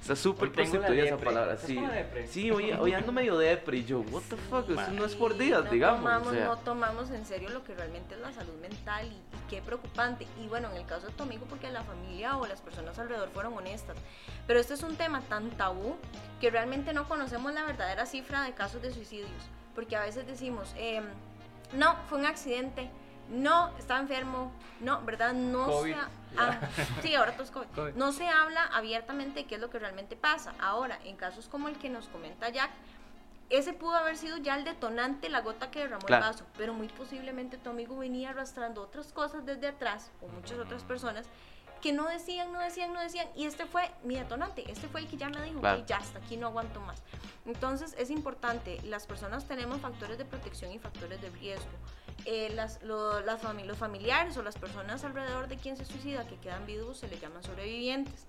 [0.00, 1.54] Está súper prostituida esa palabra.
[1.54, 1.80] ¿Estás Sí,
[2.28, 3.78] sí hoy, hoy ando medio depre.
[3.78, 6.00] Y yo, what the fuck, eso no es por días, no digamos.
[6.00, 9.16] Tomamos, o sea, No tomamos en serio lo que realmente es la salud mental y,
[9.16, 10.26] y qué preocupante.
[10.40, 13.30] Y bueno, en el caso de tu amigo, porque la familia o las personas alrededor
[13.30, 13.96] fueron honestas.
[14.46, 15.96] Pero este es un tema tan tabú
[16.40, 19.30] que realmente no conocemos la verdadera cifra de casos de suicidios.
[19.74, 21.04] Porque a veces decimos, em,
[21.72, 22.90] no, fue un accidente.
[23.30, 24.52] No, estaba enfermo.
[24.80, 25.32] No, ¿verdad?
[25.32, 25.94] No COVID.
[25.94, 26.08] se ha-
[26.38, 26.60] ah,
[27.02, 27.66] sí, ahora todo es COVID.
[27.74, 27.94] COVID.
[27.94, 30.54] No se habla abiertamente de qué es lo que realmente pasa.
[30.60, 32.70] Ahora, en casos como el que nos comenta Jack,
[33.48, 36.24] ese pudo haber sido ya el detonante, la gota que derramó Claro.
[36.26, 40.58] el vaso, pero muy posiblemente tu amigo venía arrastrando otras cosas desde atrás, o muchas
[40.58, 41.26] otras personas,
[41.80, 45.06] que no decían, no decían, no decían, y este fue mi detonante, este fue el
[45.08, 45.80] que ya me dijo, Claro.
[45.82, 47.02] "Ok, ya hasta aquí no aguanto más.
[47.44, 51.70] Entonces es importante, las personas tenemos factores de protección y factores de riesgo.
[52.28, 56.98] Eh, las, los familiares o las personas alrededor de quien se suicida que quedan vivos
[56.98, 58.26] se les llaman sobrevivientes.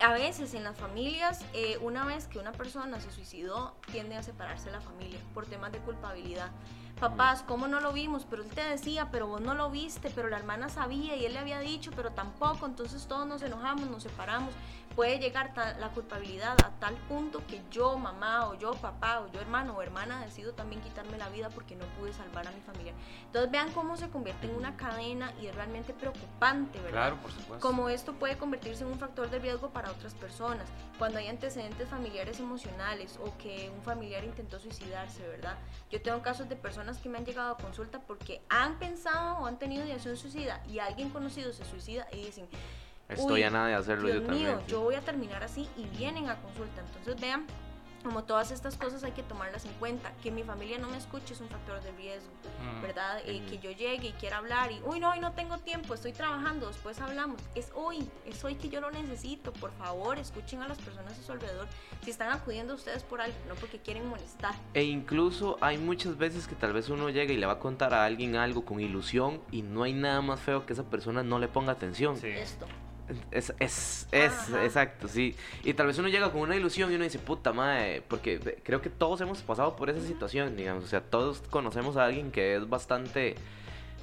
[0.00, 4.22] A veces en las familias, eh, una vez que una persona se suicidó, tiende a
[4.24, 6.50] separarse la familia por temas de culpabilidad.
[7.02, 8.24] Papás, ¿cómo no lo vimos?
[8.30, 11.32] Pero él te decía, pero vos no lo viste, pero la hermana sabía y él
[11.32, 14.54] le había dicho, pero tampoco, entonces todos nos enojamos, nos separamos.
[14.94, 19.40] Puede llegar la culpabilidad a tal punto que yo, mamá, o yo, papá, o yo,
[19.40, 22.92] hermano o hermana, decido también quitarme la vida porque no pude salvar a mi familia.
[23.24, 26.92] Entonces vean cómo se convierte en una cadena y es realmente preocupante, ¿verdad?
[26.92, 27.66] Claro, por supuesto.
[27.66, 31.88] Como esto puede convertirse en un factor de riesgo para otras personas, cuando hay antecedentes
[31.88, 35.56] familiares emocionales o que un familiar intentó suicidarse, ¿verdad?
[35.90, 39.46] Yo tengo casos de personas que me han llegado a consulta porque han pensado o
[39.46, 42.46] han tenido ideación suicida y alguien conocido se suicida y dicen,
[43.08, 44.48] estoy a nada de hacerlo Dios yo también.
[44.48, 44.72] mío, sí.
[44.72, 46.80] yo voy a terminar así y vienen a consulta.
[46.80, 47.46] Entonces vean,
[48.02, 50.12] como todas estas cosas hay que tomarlas en cuenta.
[50.22, 52.30] Que mi familia no me escuche es un factor de riesgo,
[52.62, 52.82] Mm.
[52.82, 53.20] ¿verdad?
[53.24, 56.12] Eh, que yo llegue y quiera hablar y, uy, no, hoy no tengo tiempo, estoy
[56.12, 57.40] trabajando, después hablamos.
[57.54, 59.52] Es hoy, es hoy que yo lo necesito.
[59.52, 61.66] Por favor, escuchen a las personas a su alrededor.
[62.02, 64.54] Si están acudiendo a ustedes por algo, no porque quieren molestar.
[64.74, 67.94] E incluso hay muchas veces que tal vez uno llega y le va a contar
[67.94, 71.38] a alguien algo con ilusión y no hay nada más feo que esa persona no
[71.38, 72.16] le ponga atención.
[72.16, 72.28] Sí.
[72.28, 72.66] Esto.
[73.30, 74.64] Es, es, es, Ajá.
[74.64, 75.34] exacto, sí.
[75.64, 78.80] Y tal vez uno llega con una ilusión y uno dice, puta madre, porque creo
[78.82, 80.84] que todos hemos pasado por esa situación, digamos.
[80.84, 83.34] O sea, todos conocemos a alguien que es bastante...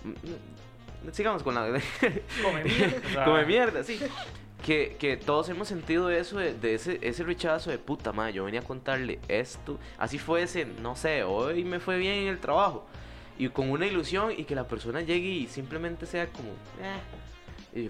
[0.04, 1.65] mm, Sigamos con la...
[2.43, 3.26] Come mierda.
[3.26, 4.00] Come mierda, sí.
[4.65, 8.34] Que, que todos hemos sentido eso de, de ese, ese rechazo de puta madre.
[8.34, 9.80] Yo venía a contarle esto.
[9.98, 12.86] Así fuese, no sé, hoy me fue bien en el trabajo.
[13.38, 16.50] Y con una ilusión y que la persona llegue y simplemente sea como.
[16.82, 17.80] Eh.
[17.80, 17.89] Y,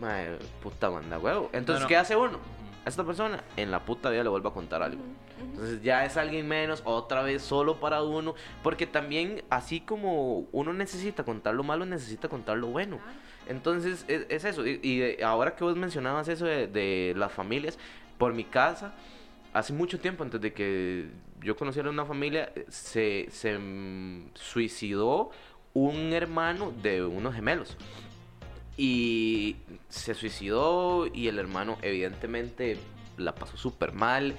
[0.00, 1.50] madre, puta manda huevo.
[1.52, 1.88] Entonces, No, no.
[1.88, 2.38] ¿qué hace uno?
[2.84, 5.02] A esta persona en la puta vida le vuelve a contar algo.
[5.40, 8.34] Entonces ya es alguien menos, otra vez solo para uno.
[8.62, 12.98] Porque también, así como uno necesita contar lo malo, necesita contar lo bueno.
[13.46, 14.66] Entonces, es, es eso.
[14.66, 17.78] Y, y de- ahora que vos mencionabas eso de, de las familias,
[18.16, 18.94] por mi casa,
[19.52, 21.08] hace mucho tiempo, antes de que
[21.42, 25.30] yo conociera una familia, eh, se, se mm, suicidó
[25.74, 27.76] un hermano de unos gemelos.
[28.78, 29.56] Y
[29.88, 32.78] se suicidó y el hermano evidentemente
[33.18, 34.34] la pasó súper mal.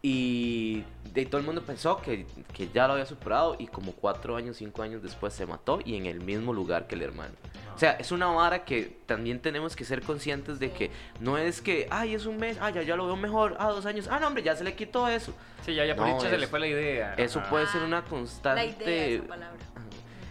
[0.00, 4.36] Y de, todo el mundo pensó que, que ya lo había superado y como cuatro
[4.36, 7.34] años, cinco años después se mató y en el mismo lugar que el hermano.
[7.74, 11.60] O sea, es una vara que también tenemos que ser conscientes de que no es
[11.60, 14.18] que, ay, es un mes, ay, ya, ya lo veo mejor, ah, dos años, ah,
[14.20, 15.32] no, hombre, ya se le quitó eso.
[15.64, 17.14] Sí, ya, ya por No, dicha se le es- fue la idea.
[17.14, 18.66] Eso puede ser Ah, una La constante...
[18.66, 19.58] idea de esa palabra.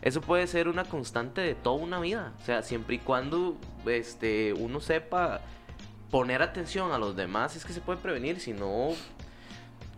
[0.07, 2.31] Eso puede ser una constante de toda una vida.
[2.41, 5.41] O sea, siempre y cuando este, uno sepa
[6.09, 8.39] poner atención a los demás, es que se puede prevenir.
[8.39, 8.91] Si no,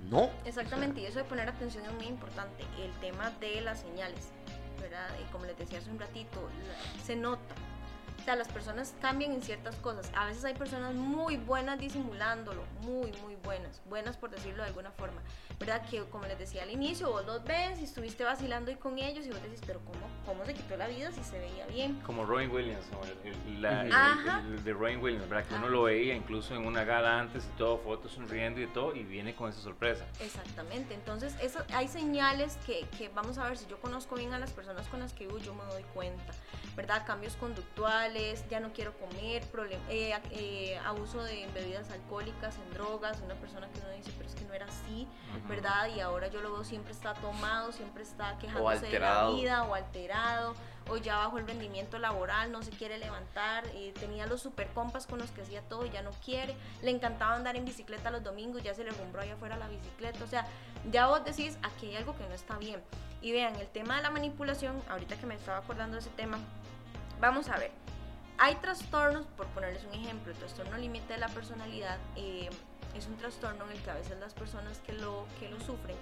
[0.10, 0.32] no.
[0.46, 2.64] Exactamente, y eso de poner atención es muy importante.
[2.84, 4.30] El tema de las señales,
[4.82, 5.10] ¿verdad?
[5.22, 6.50] Y como les decía hace un ratito,
[7.06, 7.54] se nota.
[8.20, 10.12] O sea, las personas cambian en ciertas cosas.
[10.16, 14.90] A veces hay personas muy buenas disimulándolo, muy, muy buenas, buenas por decirlo de alguna
[14.90, 15.22] forma.
[15.60, 15.86] ¿Verdad?
[15.90, 19.26] Que como les decía al inicio, vos los ves y estuviste vacilando ahí con ellos
[19.26, 22.00] y vos decís, pero ¿cómo, cómo se quitó la vida si se veía bien?
[22.06, 23.02] Como Robin Williams, ¿no?
[23.04, 25.46] el, el- la- el- de Robin Williams, ¿verdad?
[25.50, 28.96] Que uno lo veía incluso en una gala antes y todo, fotos sonriendo y todo,
[28.96, 30.06] y viene con esa sorpresa.
[30.22, 34.40] Exactamente, entonces eso, hay señales que, que vamos a ver, si yo conozco bien a
[34.40, 36.34] las personas con las que vivo, yo me doy cuenta,
[36.78, 37.06] ¿verdad?
[37.06, 39.44] Cambios conductuales, ya no quiero comer,
[39.90, 44.36] eh, eh, abuso de bebidas alcohólicas, en drogas, una persona que uno dice, pero es
[44.36, 44.59] que no era.
[45.48, 45.88] ¿Verdad?
[45.96, 49.74] Y ahora yo lo veo siempre está tomado, siempre está quejándose de la vida o
[49.74, 50.56] alterado,
[50.90, 55.08] o ya bajó el rendimiento laboral, no se quiere levantar, eh, tenía los super compas
[55.08, 58.24] con los que hacía todo y ya no quiere, le encantaba andar en bicicleta los
[58.24, 60.46] domingos, ya se le rumbró allá afuera la bicicleta, o sea,
[60.92, 62.82] ya vos decís, aquí hay algo que no está bien.
[63.22, 66.40] Y vean, el tema de la manipulación, ahorita que me estaba acordando de ese tema,
[67.20, 67.72] vamos a ver,
[68.38, 72.50] hay trastornos, por ponerles un ejemplo, el trastorno límite de la personalidad eh,
[72.96, 75.96] es un trastorno en el que a veces las personas que lo, que lo sufren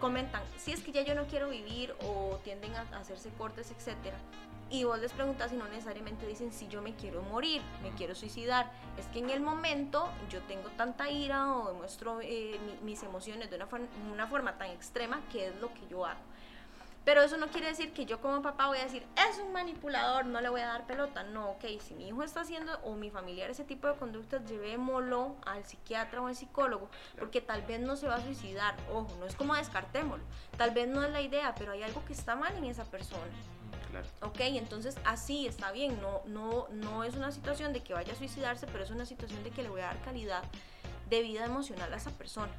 [0.00, 4.16] comentan, si es que ya yo no quiero vivir o tienden a hacerse cortes, etcétera.
[4.70, 8.14] Y vos les preguntas y no necesariamente dicen si yo me quiero morir, me quiero
[8.14, 8.70] suicidar.
[8.96, 13.50] Es que en el momento yo tengo tanta ira o demuestro eh, mi- mis emociones
[13.50, 13.68] de una,
[14.12, 16.20] una forma tan extrema que es lo que yo hago.
[17.04, 20.26] Pero eso no quiere decir que yo como papá voy a decir, es un manipulador,
[20.26, 21.22] no le voy a dar pelota.
[21.22, 25.36] No, ok, si mi hijo está haciendo o mi familiar ese tipo de conductas, llevémoslo
[25.46, 28.76] al psiquiatra o al psicólogo, porque tal vez no se va a suicidar.
[28.92, 30.24] Ojo, no es como descartémoslo.
[30.58, 33.32] Tal vez no es la idea, pero hay algo que está mal en esa persona.
[33.90, 34.06] Claro.
[34.22, 38.16] Ok, entonces así está bien, no, no, no es una situación de que vaya a
[38.16, 40.44] suicidarse, pero es una situación de que le voy a dar calidad
[41.08, 42.52] de vida emocional a esa persona,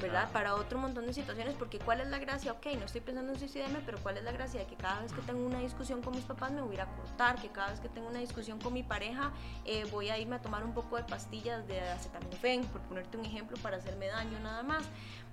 [0.00, 0.30] ¿verdad?
[0.32, 2.52] Para otro montón de situaciones, porque ¿cuál es la gracia?
[2.52, 5.12] Ok, no estoy pensando en suicidarme, pero ¿cuál es la gracia de que cada vez
[5.12, 7.70] que tengo una discusión con mis papás me voy a ir a cortar, que cada
[7.70, 9.32] vez que tengo una discusión con mi pareja
[9.64, 13.24] eh, voy a irme a tomar un poco de pastillas de acetaminofén, por ponerte un
[13.24, 14.84] ejemplo, para hacerme daño nada más.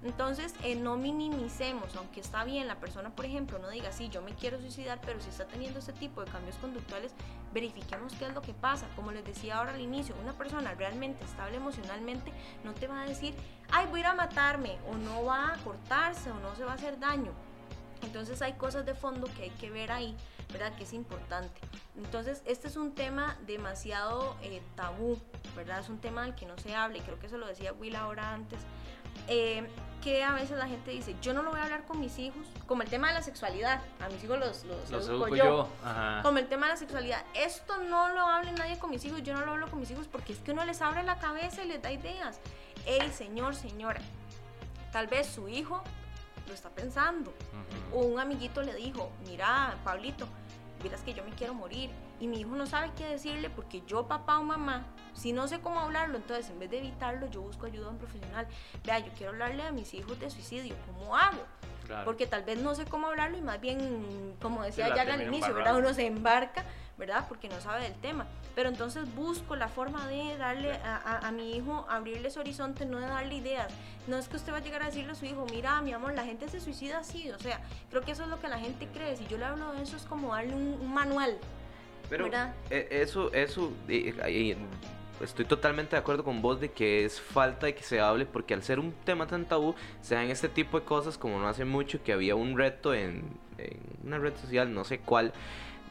[0.03, 4.23] Entonces, eh, no minimicemos, aunque está bien la persona, por ejemplo, no diga, sí, yo
[4.23, 7.13] me quiero suicidar, pero si está teniendo ese tipo de cambios conductuales,
[7.53, 8.87] verifiquemos qué es lo que pasa.
[8.95, 12.31] Como les decía ahora al inicio, una persona realmente estable emocionalmente
[12.63, 13.35] no te va a decir,
[13.71, 16.71] ay, voy a ir a matarme, o no va a cortarse, o no se va
[16.71, 17.31] a hacer daño.
[18.01, 20.17] Entonces hay cosas de fondo que hay que ver ahí,
[20.51, 20.73] ¿verdad?
[20.75, 21.61] Que es importante.
[21.95, 25.19] Entonces, este es un tema demasiado eh, tabú,
[25.55, 25.79] ¿verdad?
[25.79, 27.95] Es un tema del que no se habla, y creo que eso lo decía Will
[27.95, 28.61] ahora antes.
[29.27, 29.67] eh,
[30.01, 32.45] que a veces la gente dice, yo no lo voy a hablar con mis hijos,
[32.67, 35.69] como el tema de la sexualidad, a mis hijos los, los, Los educo yo.
[36.23, 39.33] Como el tema de la sexualidad, esto no lo hable nadie con mis hijos, yo
[39.33, 41.67] no lo hablo con mis hijos porque es que uno les abre la cabeza y
[41.67, 42.39] les da ideas.
[42.85, 44.01] Ey, señor, señora,
[44.91, 45.83] tal vez su hijo
[46.47, 47.33] lo está pensando.
[47.93, 50.27] O un amiguito le dijo, mira, Pablito,
[50.83, 51.91] miras que yo me quiero morir.
[52.21, 55.59] Y mi hijo no sabe qué decirle porque yo, papá o mamá, si no sé
[55.59, 58.47] cómo hablarlo, entonces en vez de evitarlo, yo busco ayuda a un profesional.
[58.85, 61.43] Vea, yo quiero hablarle a mis hijos de suicidio, ¿cómo hago?
[61.87, 62.05] Claro.
[62.05, 65.47] Porque tal vez no sé cómo hablarlo y más bien, como decía ya al inicio,
[65.55, 65.77] ¿verdad?
[65.79, 66.63] Uno se embarca,
[66.97, 67.25] ¿verdad?
[67.27, 68.27] Porque no sabe del tema.
[68.53, 72.85] Pero entonces busco la forma de darle a, a- a mi hijo, abrirle ese horizonte,
[72.85, 73.73] no de darle ideas.
[74.07, 76.13] No es que usted va a llegar a decirle a su hijo, mira, mi amor,
[76.13, 77.31] la gente se suicida así.
[77.31, 79.17] O sea, creo que eso es lo que la gente cree.
[79.17, 81.37] Si yo le hablo de eso, es como darle un, un manual.
[82.11, 82.53] Pero ¿Verdad?
[82.69, 84.57] eh, eso, eso, eh, eh,
[85.23, 88.53] estoy totalmente de acuerdo con vos de que es falta de que se hable porque
[88.53, 91.63] al ser un tema tan tabú, se dan este tipo de cosas como no hace
[91.63, 93.23] mucho que había un reto en,
[93.57, 95.31] en una red social, no sé cuál,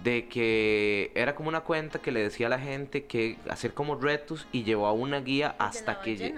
[0.05, 3.95] de que era como una cuenta que le decía a la gente que hacer como
[3.97, 6.35] retos y llevó a una guía hasta que...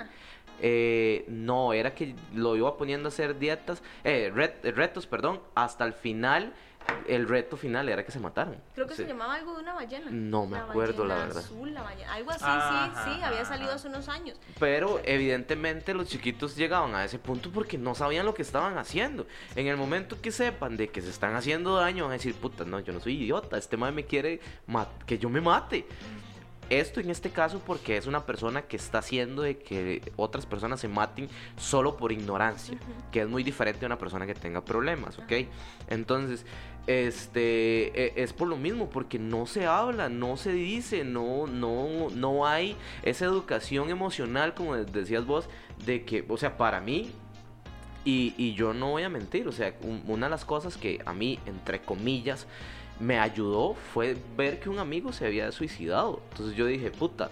[0.65, 5.41] eh, no, era que lo iba poniendo a hacer dietas, eh, ret- eh, retos, perdón,
[5.57, 6.53] hasta el final,
[7.07, 8.57] el reto final era que se mataron.
[8.75, 9.03] Creo que Sí.
[9.03, 10.07] se llamaba algo de una ballena.
[10.11, 11.39] No me acuerdo, la verdad.
[11.45, 13.77] Azul, la ballena, algo así, Ajá, sí, sí, había salido ajá.
[13.77, 14.39] hace unos años.
[14.59, 19.27] Pero evidentemente los chiquitos llegaban a ese punto porque no sabían lo que estaban haciendo.
[19.57, 22.65] En el momento que sepan de que se están haciendo daño, van a decir, puta,
[22.65, 24.41] no, yo no soy idiota, este madre me quiere
[25.07, 25.87] que yo me mate.
[26.81, 30.81] Esto en este caso porque es una persona que está haciendo de que otras personas
[30.81, 32.79] se maten solo por ignorancia,
[33.11, 35.33] que es muy diferente a una persona que tenga problemas, ¿ok?
[35.89, 36.47] Entonces,
[36.87, 42.09] este, e- es por lo mismo, porque no se habla, no se dice, no, no,
[42.15, 45.49] no hay esa educación emocional, como de- decías vos,
[45.85, 47.11] de que, o sea, para mí,
[48.05, 51.01] y, y yo no voy a mentir, o sea, un- una de las cosas que
[51.05, 52.47] a mí, entre comillas,
[53.01, 56.21] me ayudó fue ver que un amigo se había suicidado.
[56.31, 57.31] Entonces yo dije, puta,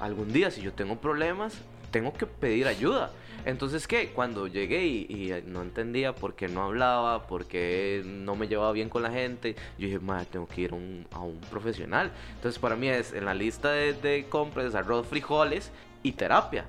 [0.00, 1.54] algún día si yo tengo problemas,
[1.90, 3.12] tengo que pedir ayuda.
[3.44, 4.08] Entonces, ¿qué?
[4.08, 8.72] Cuando llegué y, y no entendía por qué no hablaba, por qué no me llevaba
[8.72, 12.10] bien con la gente, yo dije, madre, tengo que ir a un, a un profesional.
[12.36, 15.70] Entonces, para mí es en la lista de, de compras, arroz, frijoles
[16.02, 16.64] y terapia.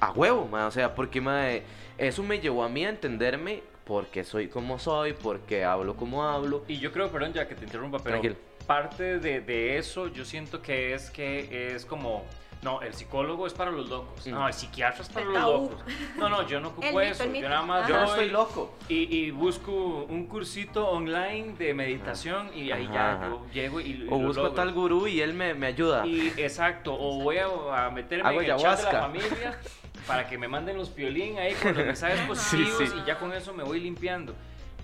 [0.00, 1.62] A huevo, madre, o sea, porque madre,
[1.98, 6.62] eso me llevó a mí a entenderme porque soy como soy, porque hablo como hablo.
[6.68, 8.36] Y yo creo, perdón, ya que te interrumpa, pero Tranquilo.
[8.66, 12.24] parte de, de eso yo siento que es que es como...
[12.60, 14.26] No, el psicólogo es para los locos.
[14.26, 14.30] Mm.
[14.32, 15.70] No, el psiquiatra es para El los tabú.
[15.70, 15.84] locos.
[16.16, 17.24] No, no, yo no ocupo eso.
[17.26, 17.42] mito.
[17.44, 17.88] Yo nada más Ajá.
[17.88, 18.74] Yo no estoy loco.
[18.88, 19.72] y, y busco
[20.08, 23.28] un cursito online de meditación y ahí Ajá, ya ajá.
[23.28, 24.54] yo llego y, y O lo busco logro.
[24.56, 26.04] tal gurú y él me, me ayuda.
[26.04, 29.58] Y exacto, o voy a, a meterme Hago en el chat de la familia
[30.06, 32.92] para que me manden los piolín ahí con los mensajes positivos Sí, sí.
[33.02, 34.34] y ya con eso me voy limpiando.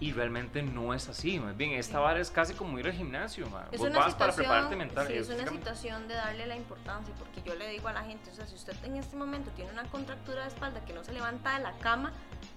[0.00, 3.48] Y realmente no es así, más bien esta vara es casi como ir al gimnasio,
[3.48, 3.64] man.
[3.70, 5.06] Es Vos una vas situación, para prepararte mental.
[5.06, 8.28] sí, es una situación de darle la importancia, porque yo le digo a la gente,
[8.30, 11.12] o sea, si usted en este momento tiene una contractura de espalda que no se
[11.12, 12.12] levanta de la cama,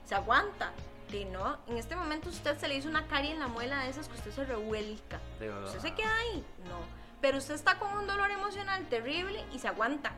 [0.05, 0.71] se aguanta.
[1.11, 3.91] De no, en este momento usted se le hizo una carie en la muela de
[3.91, 5.19] esas que usted se revuelca.
[5.39, 5.63] De verdad.
[5.67, 6.79] Usted se queda ahí, no.
[7.21, 10.11] Pero usted está con un dolor emocional terrible y se aguanta.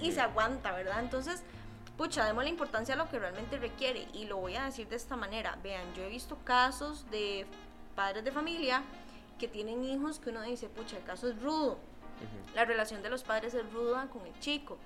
[0.00, 0.98] Y se aguanta, ¿verdad?
[1.00, 1.44] Entonces,
[1.96, 4.06] pucha, demos la importancia a lo que realmente requiere.
[4.12, 5.58] Y lo voy a decir de esta manera.
[5.62, 7.46] Vean, yo he visto casos de
[7.94, 8.82] padres de familia
[9.38, 11.72] que tienen hijos que uno dice, pucha, el caso es rudo.
[11.72, 12.54] Ujú.
[12.54, 14.78] La relación de los padres es ruda con el chico.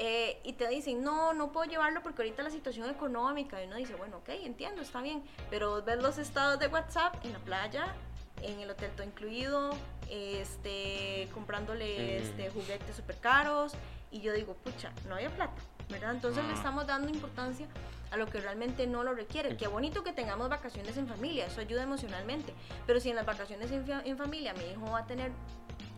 [0.00, 3.62] Eh, y te dicen, no, no puedo llevarlo porque ahorita la situación económica.
[3.62, 5.24] Y uno dice, bueno, ok, entiendo, está bien.
[5.50, 7.94] Pero ves los estados de WhatsApp en la playa,
[8.42, 9.70] en el hotel todo incluido,
[10.08, 13.72] este, comprándole este, juguetes súper caros.
[14.12, 16.12] Y yo digo, pucha, no había plata, ¿verdad?
[16.12, 17.66] Entonces le estamos dando importancia
[18.10, 19.56] a lo que realmente no lo requiere.
[19.56, 22.54] Qué bonito que tengamos vacaciones en familia, eso ayuda emocionalmente.
[22.86, 25.30] Pero si en las vacaciones en, fa- en familia mi hijo va a tener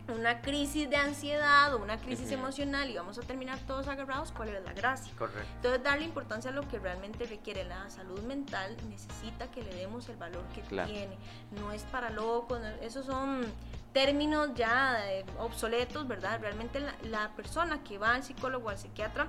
[0.08, 4.48] una crisis de ansiedad o una crisis emocional y vamos a terminar todos agarrados, ¿cuál
[4.48, 5.12] es la gracia?
[5.16, 5.46] Correcto.
[5.56, 10.08] Entonces, darle importancia a lo que realmente requiere la salud mental necesita que le demos
[10.08, 10.90] el valor que Claro.
[10.90, 11.16] tiene.
[11.52, 13.44] No es para locos, no- esos son
[13.92, 16.40] términos ya eh, obsoletos, ¿verdad?
[16.40, 19.28] Realmente la, la persona que va al psicólogo o al psiquiatra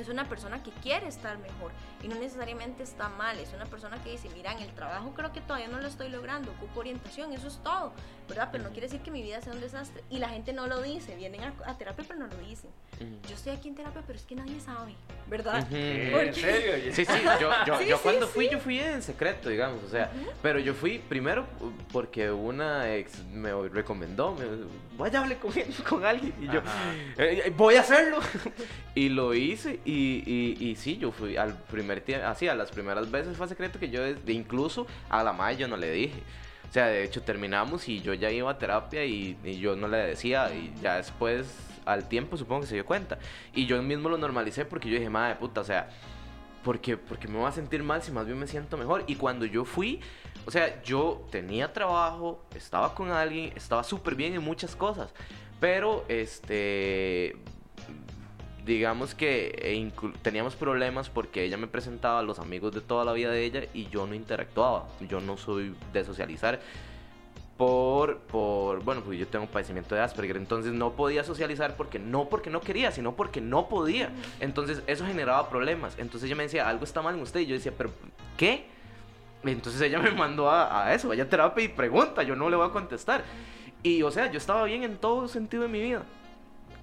[0.00, 4.02] es una persona que quiere estar mejor y no necesariamente está mal, es una persona
[4.02, 7.32] que dice, mira, en el trabajo creo que todavía no lo estoy logrando, ocupo orientación,
[7.32, 7.92] eso es todo,
[8.32, 8.48] ¿verdad?
[8.50, 10.80] Pero no quiere decir que mi vida sea un desastre y la gente no lo
[10.82, 12.70] dice, vienen a, a terapia pero no lo dicen.
[13.28, 14.94] Yo estoy aquí en terapia pero es que nadie sabe,
[15.28, 15.62] ¿verdad?
[15.62, 15.74] Ujú.
[15.74, 16.92] Eh, ¿Por ¿En serio?
[16.94, 18.32] Sí, sí, yo, yo, Sí, yo sí, cuando sí.
[18.32, 21.44] fui, yo fui en secreto, digamos, o sea, pero yo fui primero
[21.92, 24.44] porque una ex me recomendó, me
[24.96, 25.52] vaya hable con,
[25.88, 26.60] con alguien, y yo.
[27.18, 28.18] "Eh, eh, voy a hacerlo,
[28.94, 32.70] y lo hice, y, y, y sí, yo fui al primer tiempo, así, a las
[32.70, 36.22] primeras veces fue secreto que yo, de- incluso a la madre yo no le dije,
[36.72, 39.98] o sea, de hecho terminamos y yo ya iba a terapia y, yo no le
[39.98, 41.54] decía, y ya después,
[41.84, 43.18] al tiempo, supongo que se dio cuenta,
[43.52, 45.90] y yo mismo lo normalicé porque yo dije, madre puta, o sea,
[46.64, 49.04] porque, porque me voy a sentir mal si más bien me siento mejor.
[49.06, 50.00] Y cuando yo fui,
[50.46, 55.12] o sea, yo tenía trabajo, estaba con alguien, estaba súper bien en muchas cosas,
[55.60, 57.36] pero este,
[58.64, 63.04] digamos que e inclu- teníamos problemas porque ella me presentaba a los amigos de toda
[63.04, 66.60] la vida de ella y yo no interactuaba, yo no soy de socializar.
[67.56, 72.28] Por, por, bueno, pues yo tengo padecimiento de Asperger, entonces no podía socializar porque no
[72.28, 74.10] porque no quería, sino porque no podía.
[74.40, 75.94] Entonces eso generaba problemas.
[75.98, 77.40] Entonces ella me decía, algo está mal en usted.
[77.40, 77.90] Y yo decía, pero
[78.36, 78.64] ¿qué?
[79.44, 82.56] Entonces ella me mandó a, a eso, vaya a terapia y pregunta, yo no le
[82.56, 83.22] voy a contestar.
[83.84, 86.02] Y o sea, yo estaba bien en todo sentido de mi vida.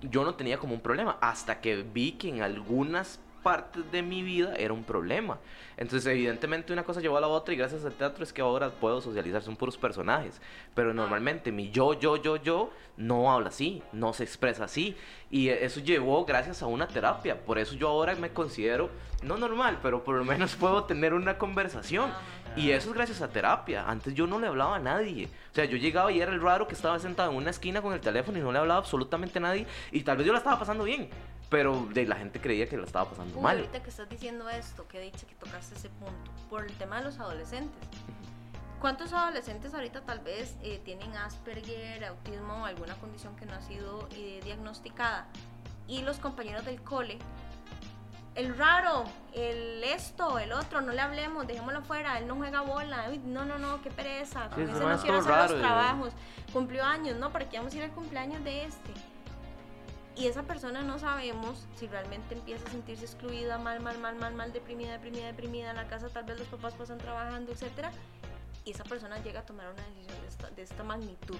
[0.02, 4.22] Yo no tenía como un problema hasta que vi que en algunas partes de mi
[4.22, 5.40] vida era un problema.
[5.78, 8.70] Entonces, evidentemente, una cosa llevó a la otra y gracias al teatro es que ahora
[8.70, 10.42] puedo socializar, son puros personajes.
[10.76, 14.96] Pero normalmente mi yo, yo, yo, yo no habla así, no se expresa así.
[15.32, 17.40] Y eso llevó gracias a una terapia.
[17.46, 18.90] Por eso yo ahora me considero,
[19.24, 22.12] no normal, pero por lo menos puedo tener una conversación.
[22.56, 23.86] Y eso es gracias a terapia.
[23.88, 25.30] Antes yo no le hablaba a nadie.
[25.52, 27.94] O sea, yo llegaba y era el raro que estaba sentado en una esquina con
[27.94, 29.68] el teléfono y no le hablaba absolutamente a nadie.
[29.92, 31.10] Y tal vez yo la estaba pasando bien.
[31.50, 33.58] Pero de la gente creía que la estaba pasando Uy, mal.
[33.58, 37.06] ahorita que estás diciendo esto, que dicho que tocaste ese punto, por el tema de
[37.06, 37.82] los adolescentes.
[38.80, 43.62] ¿Cuántos adolescentes ahorita tal vez eh, tienen Asperger, autismo o alguna condición que no ha
[43.62, 45.28] sido eh, diagnosticada?
[45.88, 47.18] Y los compañeros del cole,
[48.36, 49.04] el raro,
[49.34, 53.46] el esto, el otro, no le hablemos, dejémoslo fuera, él no juega bola, uy, no,
[53.46, 56.14] no, no, qué pereza, Sí, con ese ese no quiero hacer raro, los trabajos,
[56.54, 58.94] cumplió años, no, ¿para qué vamos a ir al cumpleaños de este?
[60.20, 64.34] y esa persona no sabemos si realmente empieza a sentirse excluida, mal, mal, mal, mal,
[64.34, 67.92] mal, deprimida, deprimida, deprimida, en la casa tal vez los papás pasan trabajando, etcétera,
[68.66, 71.38] y esa persona llega a tomar una decisión de esta, de esta magnitud.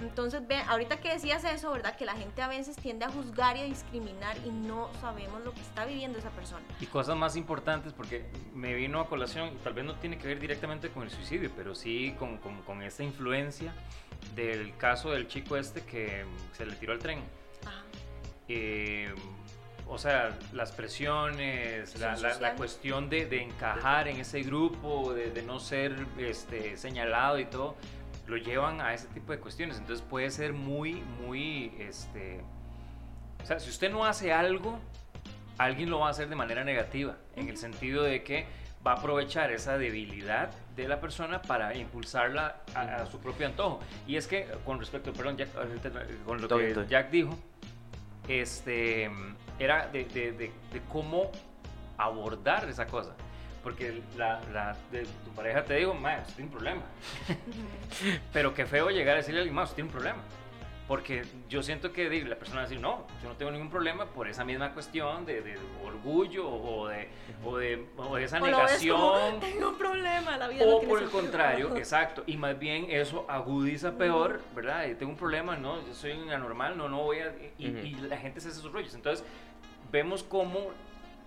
[0.00, 1.96] Entonces, ve, ahorita que decías eso, ¿verdad?
[1.96, 5.52] Que la gente a veces tiende a juzgar y a discriminar y no sabemos lo
[5.52, 6.64] que está viviendo esa persona.
[6.80, 8.24] Y cosas más importantes, porque
[8.54, 11.74] me vino a colación, tal vez no tiene que ver directamente con el suicidio, pero
[11.74, 13.72] sí con, con, con esta influencia
[14.34, 17.22] del caso del chico este que se le tiró al tren.
[18.48, 19.14] Eh,
[19.86, 25.30] o sea, las presiones, la, la, la, cuestión de, de, encajar en ese grupo, de,
[25.30, 27.76] de, no ser este, señalado y todo,
[28.26, 29.78] lo llevan a ese tipo de cuestiones.
[29.78, 32.40] Entonces puede ser muy, muy, este...
[33.42, 34.78] O sea, si usted no hace algo,
[35.58, 38.46] alguien lo va a hacer de manera negativa, en el sentido de que
[38.86, 43.80] va a aprovechar esa debilidad de la persona para impulsarla a, a su propio antojo.
[44.06, 45.50] Y es que, con respecto, perdón, Jack,
[46.24, 47.38] con lo que Jack dijo,
[48.28, 49.10] este,
[49.58, 51.30] era de, de, de, de cómo
[51.96, 53.14] abordar esa cosa.
[53.64, 56.82] Porque la, la de tu pareja te digo, ma, usted tiene un problema.
[58.32, 60.22] Pero qué feo llegar a decirle a alguien, usted tiene un problema.
[60.86, 64.04] Porque yo siento que la persona va a decir, no, yo no tengo ningún problema
[64.04, 67.08] por esa misma cuestión de, de orgullo o de,
[67.42, 69.00] o de, o de esa o negación.
[69.00, 72.22] Como, tengo un problema, la vida O no por el contrario, exacto.
[72.26, 74.86] Y más bien eso agudiza peor, ¿verdad?
[74.88, 77.34] Y tengo un problema, no, yo soy un anormal, no, no voy a...
[77.56, 77.84] Y, uh -huh.
[77.86, 78.94] y la gente se hace sus rollos.
[78.94, 79.24] Entonces,
[79.90, 80.70] vemos cómo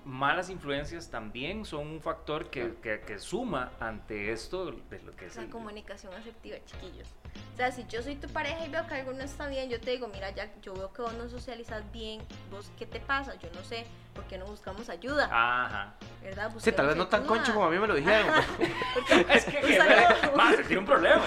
[0.07, 5.25] malas influencias también son un factor que, que, que, suma ante esto de lo que
[5.25, 5.49] es la el...
[5.49, 7.09] comunicación afectiva, chiquillos.
[7.53, 9.81] O sea, si yo soy tu pareja y veo que algo no está bien, yo
[9.81, 13.35] te digo, mira, ya, yo veo que vos no socializas bien, vos, ¿qué te pasa?
[13.35, 13.85] Yo no sé,
[14.15, 15.25] ¿por qué no buscamos ayuda?
[15.25, 15.93] Ajá.
[16.23, 16.45] ¿Verdad?
[16.45, 18.27] Busquemos sí, tal vez no tan concho como a mí me lo dijeron.
[19.33, 19.79] es que, que
[20.35, 21.21] más, tiene un problema.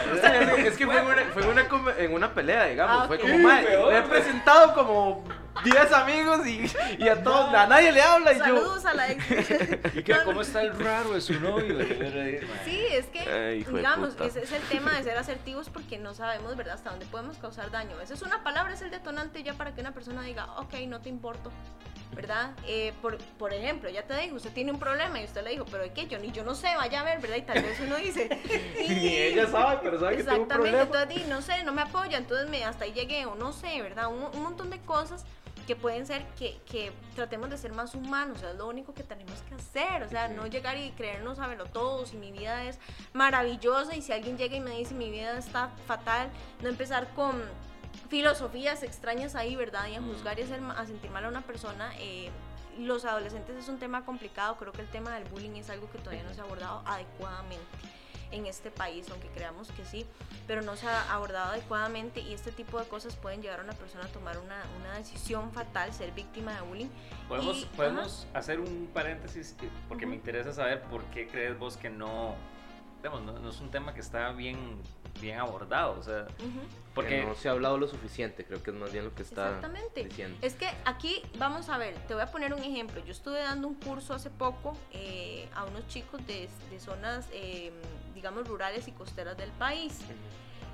[0.56, 3.02] es que fue, en una, fue en, una, en una pelea, digamos.
[3.02, 3.18] Ah, okay.
[3.18, 5.24] Fue como, mal, le he presentado como
[5.64, 8.32] 10 amigos y, y, a todos, a nadie le habla.
[8.32, 8.88] Y Saludos yo...
[8.88, 9.24] a la ex.
[9.94, 11.78] ¿Y que, cómo está el raro de su novio?
[12.64, 16.56] sí, es que, Ay, digamos, ese es el tema de ser asertivos porque no sabemos,
[16.56, 17.94] ¿verdad?, hasta dónde podemos causar daño.
[17.96, 21.00] A veces una palabra es el detonante ya para que una persona diga, ok, no
[21.00, 21.50] te importo,
[22.14, 22.52] ¿verdad?
[22.66, 25.66] Eh, por, por ejemplo, ya te digo, usted tiene un problema y usted le dijo,
[25.70, 26.06] pero ¿de qué?
[26.06, 27.36] Yo ni yo no sé, vaya a ver, ¿verdad?
[27.36, 28.28] Y tal vez uno dice...
[28.80, 30.78] Y, ni ella sabe, pero sabe que tengo un problema.
[30.78, 33.82] Exactamente, entonces, no sé, no me apoya, entonces me, hasta ahí llegué, o no sé,
[33.82, 34.08] ¿verdad?
[34.08, 35.24] Un, un montón de cosas
[35.70, 38.92] que pueden ser que, que, tratemos de ser más humanos, o sea, es lo único
[38.92, 42.64] que tenemos que hacer, o sea, no llegar y creernos saberlo todo, si mi vida
[42.64, 42.80] es
[43.12, 46.28] maravillosa y si alguien llega y me dice mi vida está fatal,
[46.60, 47.40] no empezar con
[48.08, 49.86] filosofías extrañas ahí, ¿verdad?
[49.86, 51.92] Y a juzgar y a, hacer, a sentir mal a una persona.
[52.00, 52.32] Eh,
[52.76, 55.98] los adolescentes es un tema complicado, creo que el tema del bullying es algo que
[55.98, 57.64] todavía no se ha abordado adecuadamente
[58.32, 60.06] en este país, aunque creamos que sí,
[60.46, 63.72] pero no se ha abordado adecuadamente y este tipo de cosas pueden llevar a una
[63.72, 66.88] persona a tomar una, una decisión fatal, ser víctima de bullying.
[67.28, 69.56] Podemos, y, podemos hacer un paréntesis
[69.88, 70.10] porque uh -huh.
[70.10, 72.34] me interesa saber por qué crees vos que no,
[73.02, 74.80] digamos, no, no, es un tema que está bien,
[75.20, 76.94] bien abordado, o sea, uh -huh.
[76.94, 79.22] porque que no se ha hablado lo suficiente, creo que es más bien lo que
[79.22, 80.04] está Exactamente.
[80.04, 80.38] diciendo.
[80.42, 83.68] Es que aquí, vamos a ver, te voy a poner un ejemplo, yo estuve dando
[83.68, 87.28] un curso hace poco eh, a unos chicos de, de zonas...
[87.32, 87.72] Eh,
[88.20, 89.98] digamos, rurales y costeras del país.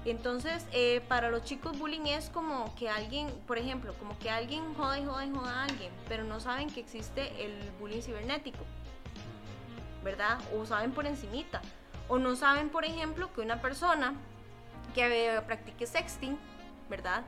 [0.05, 4.74] Entonces, eh, para los chicos bullying es como que alguien, por ejemplo, como que alguien
[4.74, 8.64] joda y joda y joda a alguien, pero no saben que existe el bullying cibernético,
[10.03, 10.39] ¿verdad?
[10.57, 11.62] O saben por encimita.
[12.09, 14.14] O no saben, por ejemplo, que una persona
[14.94, 16.38] que practique sexting,
[16.88, 17.22] ¿verdad?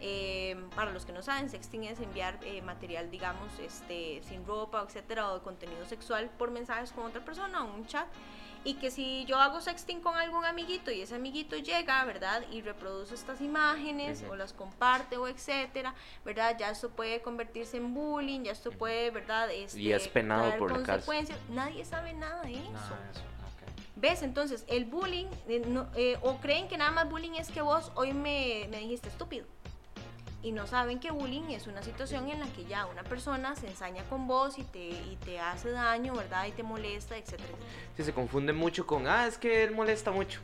[0.00, 4.84] Eh, para los que no saben, sexting es enviar eh, material, digamos, este, sin ropa,
[4.86, 8.06] etcétera, o de contenido sexual por mensajes con otra persona o un chat
[8.64, 12.42] y que si yo hago sexting con algún amiguito y ese amiguito llega, ¿verdad?
[12.50, 14.30] Y reproduce estas imágenes uh -huh.
[14.30, 16.56] o las comparte o etcétera, ¿verdad?
[16.58, 19.50] Ya esto puede convertirse en bullying, ya esto puede, ¿verdad?
[19.52, 21.38] Este, y es penado por consecuencias.
[21.50, 22.72] Nadie sabe nada de eso.
[22.72, 23.33] Nada de eso.
[24.04, 24.22] ¿Ves?
[24.22, 27.90] Entonces, el bullying, eh, no, eh, o creen que nada más bullying es que vos
[27.94, 29.46] hoy me, me dijiste estúpido
[30.42, 33.66] y no saben que bullying es una situación en la que ya una persona se
[33.66, 36.44] ensaña con vos y te, y te hace daño, ¿verdad?
[36.44, 37.72] Y te molesta, etcétera, etcétera.
[37.96, 40.40] Sí, se confunde mucho con, ah, es que él molesta mucho.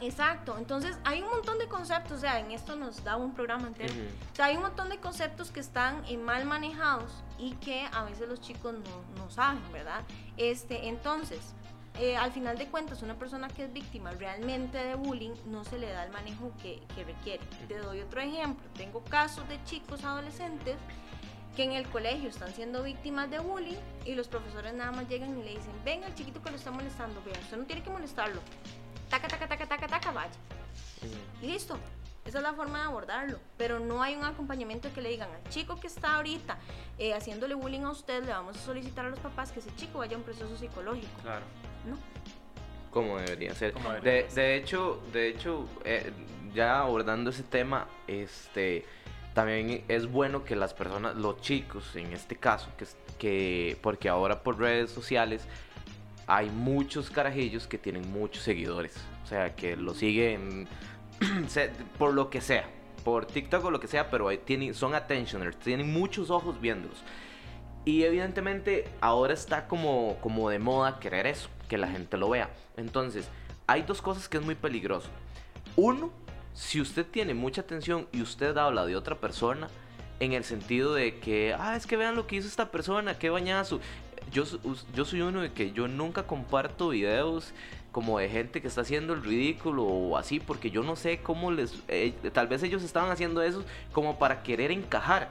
[0.00, 3.68] Exacto, entonces hay un montón de conceptos, o sea, en esto nos da un programa
[3.68, 3.94] entero.
[3.94, 4.32] Uh -huh.
[4.32, 8.02] O sea, hay un montón de conceptos que están eh, mal manejados y que a
[8.02, 10.02] veces los chicos no, no saben, ¿verdad?
[10.36, 11.54] Este, entonces,
[12.00, 15.78] eh, al final de cuentas, una persona que es víctima realmente de bullying no se
[15.78, 17.42] le da el manejo que, que requiere.
[17.68, 18.64] Te doy otro ejemplo.
[18.76, 20.76] Tengo casos de chicos adolescentes
[21.54, 25.38] que en el colegio están siendo víctimas de bullying y los profesores nada más llegan
[25.38, 27.90] y le dicen, venga el chiquito que lo está molestando, vea, usted no tiene que
[27.90, 28.40] molestarlo.
[29.08, 30.32] Taca, taca, taca, taca, taca, vaya.
[31.40, 31.78] Y listo.
[32.24, 33.38] Esa es la forma de abordarlo.
[33.56, 36.56] Pero no hay un acompañamiento que le digan al chico que está ahorita
[36.98, 39.98] eh, haciéndole bullying a usted, le vamos a solicitar a los papás que ese chico
[39.98, 41.20] vaya a un proceso psicológico.
[41.22, 41.44] Claro.
[41.88, 41.98] ¿No?
[42.90, 43.72] Como debería ser.
[43.72, 46.12] Como debería de, de, hecho, de hecho eh,
[46.54, 48.86] ya abordando ese tema, este,
[49.34, 52.86] también es bueno que las personas, los chicos en este caso, que,
[53.18, 55.46] que porque ahora por redes sociales
[56.26, 60.66] hay muchos carajillos que tienen muchos seguidores, o sea, que lo siguen
[61.98, 62.68] por lo que sea,
[63.04, 67.02] por TikTok o lo que sea, pero tienen, son attentioners, tienen muchos ojos viéndolos.
[67.84, 72.50] Y evidentemente ahora está como, como de moda querer eso, que la gente lo vea.
[72.76, 73.28] Entonces,
[73.66, 75.08] hay dos cosas que es muy peligroso.
[75.76, 76.10] Uno,
[76.54, 79.68] si usted tiene mucha atención y usted habla de otra persona,
[80.20, 83.30] en el sentido de que, ah, es que vean lo que hizo esta persona, qué
[83.30, 83.80] bañazo.
[84.32, 84.44] Yo,
[84.94, 87.52] yo soy uno de que yo nunca comparto videos
[87.94, 91.52] como de gente que está haciendo el ridículo o así, porque yo no sé cómo
[91.52, 91.80] les...
[91.86, 95.28] Eh, tal vez ellos estaban haciendo eso como para querer encajar.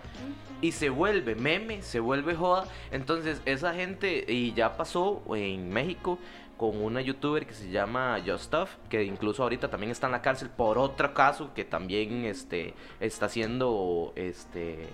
[0.62, 2.66] Y se vuelve meme, se vuelve joda.
[2.90, 6.18] Entonces esa gente, y ya pasó en México,
[6.56, 10.50] con una youtuber que se llama Stuff, que incluso ahorita también está en la cárcel
[10.50, 14.88] por otro caso que también este, está siendo este,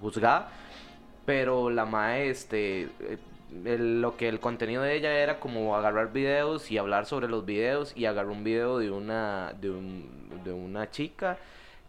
[0.00, 0.52] juzgada.
[1.24, 2.88] Pero la mae, este,
[3.64, 7.44] eh, lo que el contenido de ella era como agarrar videos y hablar sobre los
[7.44, 9.72] videos y agarrar un video de una, de,
[10.44, 11.38] de una chica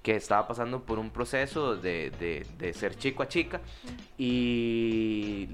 [0.07, 2.11] que estaba pasando por un proceso de,
[2.57, 3.59] de, ser chico a chica
[4.17, 5.49] y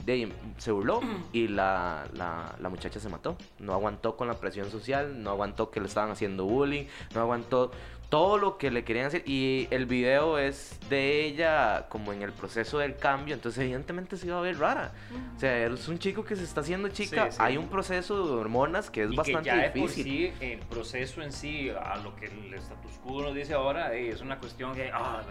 [0.57, 1.01] se burló
[1.31, 3.35] y la, la, la, muchacha se mató.
[3.57, 6.85] No aguantó con la presión social, no aguantó que le estaban haciendo bullying,
[7.15, 7.71] no aguantó
[8.09, 12.31] todo lo que le querían hacer y el video es de ella como en el
[12.31, 14.91] proceso del cambio, entonces evidentemente se iba a ver rara.
[15.35, 18.89] O sea, es un chico que se está haciendo chica, hay un proceso de hormonas
[18.89, 20.03] que es bastante que ya difícil.
[20.03, 24.21] sí, el proceso en sí, a lo que el status quo nos dice ahora, es
[24.21, 25.23] una cuestión de ah,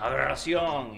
[0.00, 0.92] aberración.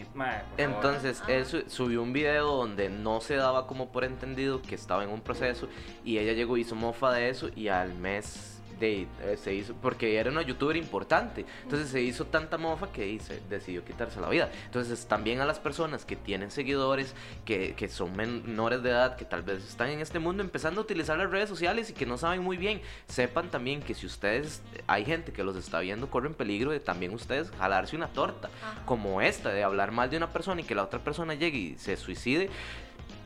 [0.56, 5.10] entonces, él subió un video donde no se daba como por entendido que estaba en
[5.10, 5.68] un proceso
[6.04, 8.51] y ella llegó y hizo mofa de eso y al mes
[8.82, 13.18] de, eh, se hizo, porque era una youtuber importante, entonces se hizo tanta mofa que
[13.20, 14.50] se decidió quitarse la vida.
[14.64, 17.14] Entonces también a las personas que tienen seguidores,
[17.44, 20.84] que, que son menores de edad, que tal vez están en este mundo empezando a
[20.84, 24.62] utilizar las redes sociales y que no saben muy bien, sepan también que si ustedes,
[24.88, 28.50] hay gente que los está viendo, corren peligro de también ustedes jalarse una torta,
[28.84, 31.78] como esta, de hablar mal de una persona y que la otra persona llegue y
[31.78, 32.50] se suicide.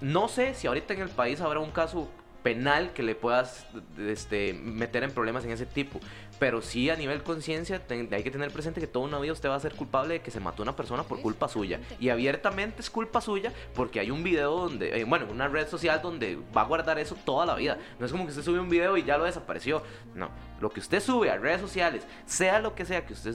[0.02, 2.10] No sé si ahorita en el país habrá un caso
[2.46, 3.66] penal que le puedas
[3.98, 5.98] este, meter en problemas en ese tipo.
[6.38, 9.56] Pero sí a nivel conciencia hay que tener presente que toda una vida usted va
[9.56, 11.80] a ser culpable de que se mató una persona por culpa suya.
[11.98, 16.00] Y abiertamente es culpa suya porque hay un video donde, eh, bueno, una red social
[16.00, 17.78] donde va a guardar eso toda la vida.
[17.98, 19.82] No es como que usted sube un video y ya lo desapareció.
[20.14, 20.30] No,
[20.60, 23.34] lo que usted sube a redes sociales, sea lo que sea que usted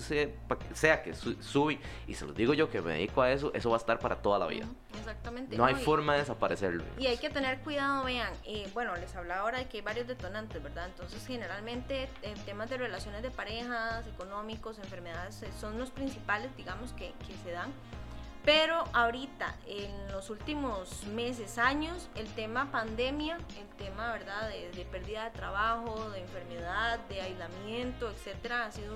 [0.74, 3.78] sea, que sube, y se lo digo yo que me dedico a eso, eso va
[3.78, 4.65] a estar para toda la vida.
[4.97, 5.57] Exactamente.
[5.57, 6.84] No, hay forma de desaparecerlo.
[6.97, 10.07] Y hay que tener cuidado, vean, eh, bueno, les hablaba ahora de que hay varios
[10.07, 10.88] detonantes, ¿verdad?
[10.88, 16.93] Entonces, generalmente en temas de relaciones de parejas, económicos, enfermedades, eh, son los principales, digamos,
[16.93, 17.72] que, que se dan.
[18.43, 25.25] Pero ahorita, en los últimos meses, años, el tema pandemia, el tema, ¿verdad?, de, pérdida
[25.25, 28.95] de trabajo, de enfermedad, de aislamiento, etcétera, ha, sido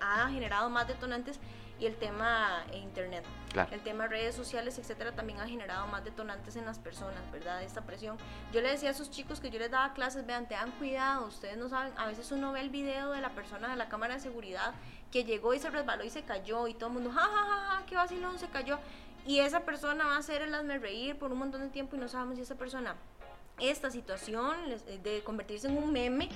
[0.00, 1.38] ha, generado más detonantes
[1.78, 3.24] y el tema internet,
[3.70, 7.62] el tema redes sociales, etcétera, también ha generado más detonantes en las personas, ¿verdad?
[7.62, 8.16] Esta presión.
[8.52, 11.56] Yo le decía a esos chicos que yo les daba clases, vean, tengan cuidado, ustedes
[11.56, 14.20] no saben, a veces uno ve el video de la persona de la cámara de
[14.20, 14.74] seguridad
[15.10, 17.60] que llegó y se resbaló y se cayó y todo el mundo, ja, ja, ja,
[17.70, 18.78] ja, qué vacilón, se cayó.
[19.26, 21.98] Y esa persona va a hacer el hazme reír por un montón de tiempo y
[21.98, 22.96] no sabemos si esa persona
[23.60, 24.56] esta situación
[24.86, 26.28] eh, de convertirse en un meme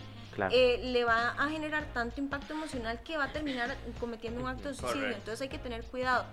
[0.50, 4.68] eh, le va a generar tanto impacto emocional que va a terminar cometiendo un acto
[4.68, 5.08] de suicidio.
[5.08, 6.24] Entonces hay que tener cuidado.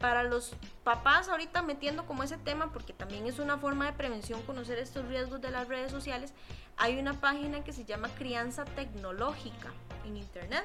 [0.00, 4.40] Para los papás ahorita metiendo como ese tema, porque también es una forma de prevención
[4.42, 6.32] conocer estos riesgos de las redes sociales,
[6.76, 9.72] hay una página que se llama Crianza Tecnológica
[10.06, 10.64] en Internet.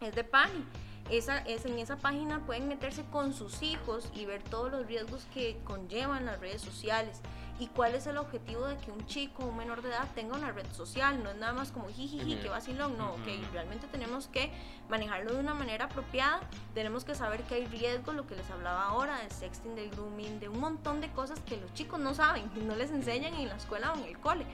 [0.00, 0.64] Es de PANI.
[1.10, 5.24] Esa, es, en esa página pueden meterse con sus hijos y ver todos los riesgos
[5.32, 7.20] que conllevan las redes sociales
[7.58, 10.36] y cuál es el objetivo de que un chico o un menor de edad tenga
[10.36, 11.22] una red social.
[11.22, 14.50] No es nada más como jijiji, que vacilón, no, ok, realmente tenemos que
[14.88, 16.40] manejarlo de una manera apropiada,
[16.74, 20.38] tenemos que saber que hay riesgos, lo que les hablaba ahora, del sexting, del grooming,
[20.40, 23.56] de un montón de cosas que los chicos no saben, no les enseñan en la
[23.56, 24.44] escuela o en el cole.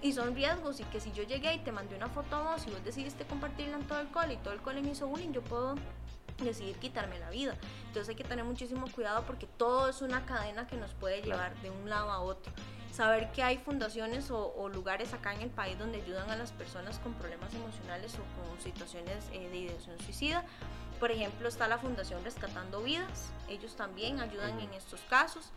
[0.00, 2.66] Y son riesgos y que si yo llegué y te mandé una foto a vos
[2.66, 5.32] y vos decidiste compartirla en todo el cole y todo el cole me hizo bullying,
[5.32, 5.74] yo puedo
[6.44, 7.56] decidir quitarme la vida.
[7.88, 11.60] Entonces hay que tener muchísimo cuidado porque todo es una cadena que nos puede llevar
[11.62, 12.52] de un lado a otro.
[12.92, 16.98] Saber que hay fundaciones o, lugares acá en el país donde ayudan a las personas
[16.98, 20.44] con problemas emocionales o con situaciones eh, de ideación suicida.
[20.98, 23.30] Por ejemplo, está la Fundación Rescatando Vidas.
[23.48, 25.52] Ellos también ayudan en estos casos.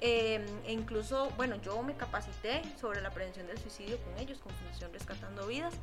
[0.00, 4.52] Eh, e incluso, bueno, yo me capacité sobre la prevención del suicidio con ellos, con
[4.52, 5.74] Fundación Rescatando Vidas.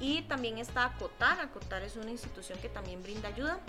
[0.00, 1.40] Y también está ACOTAR.
[1.40, 3.60] ACOTAR es una institución que también brinda ayuda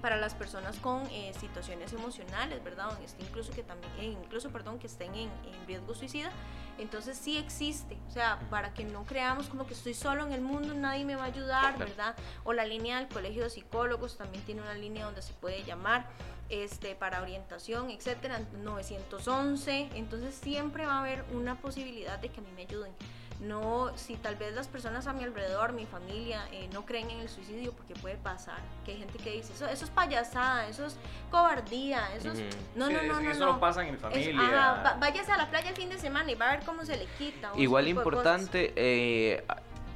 [0.00, 2.98] para las personas con eh, situaciones emocionales, ¿verdad?
[3.04, 6.30] Este, incluso que también, eh, incluso, perdón, que estén en, en, riesgo suicida.
[6.78, 10.40] Entonces sí existe, o sea, para que no creamos como que estoy solo en el
[10.40, 12.16] mundo, nadie me va a ayudar, ¿verdad?
[12.44, 16.06] O la línea del Colegio de Psicólogos también tiene una línea donde se puede llamar
[16.50, 19.90] este, para orientación, etcétera, 911.
[19.94, 22.92] Entonces siempre va a haber una posibilidad de que a mí me ayuden
[23.40, 27.20] no, si tal vez las personas a mi alrededor, mi familia, eh, no creen en
[27.20, 30.84] el suicidio, porque puede pasar, que hay gente que dice, eso, eso es payasada, eso
[30.84, 30.96] es
[31.30, 32.40] cobardía, eso es...
[32.74, 34.96] No, no, no, no, Eso no, pasa en mi familia.
[34.98, 37.06] váyase a la playa el fin de semana y va a ver cómo se le
[37.18, 37.52] quita.
[37.56, 39.42] Igual importante, eh,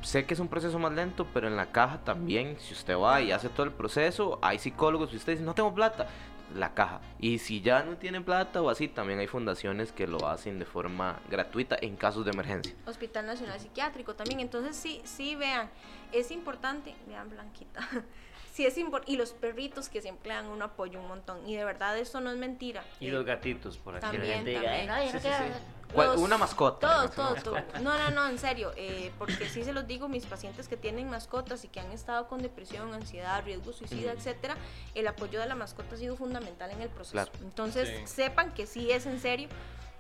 [0.01, 3.21] sé que es un proceso más lento, pero en la caja también, si usted va
[3.21, 6.07] y hace todo el proceso, hay psicólogos, si usted dice, no tengo plata,
[6.55, 7.01] la caja.
[7.19, 10.65] Y si ya no tienen plata o así, también hay fundaciones que lo hacen de
[10.65, 12.75] forma gratuita en casos de emergencia.
[12.87, 14.41] Hospital Nacional Psiquiátrico también.
[14.41, 15.71] Entonces sí, sí, vean,
[16.13, 17.81] es importante, vean Blanquita,
[18.55, 21.47] sí es y los perritos que se emplean un apoyo un montón.
[21.47, 22.85] Y de verdad eso no es mentira.
[23.01, 24.07] Y los gatitos, por aquí.
[24.07, 26.19] También, también.
[26.19, 27.11] una mascota.
[27.11, 28.71] Todos, todos, No, no, no, en serio.
[28.77, 32.29] Eh, porque sí se los digo, mis pacientes que tienen mascotas y que han estado
[32.29, 34.57] con depresión, ansiedad, riesgo suicida, etcétera,
[34.95, 37.29] el apoyo de la mascota ha sido fundamental en el proceso.
[37.43, 39.49] Entonces, sepan que sí es en serio.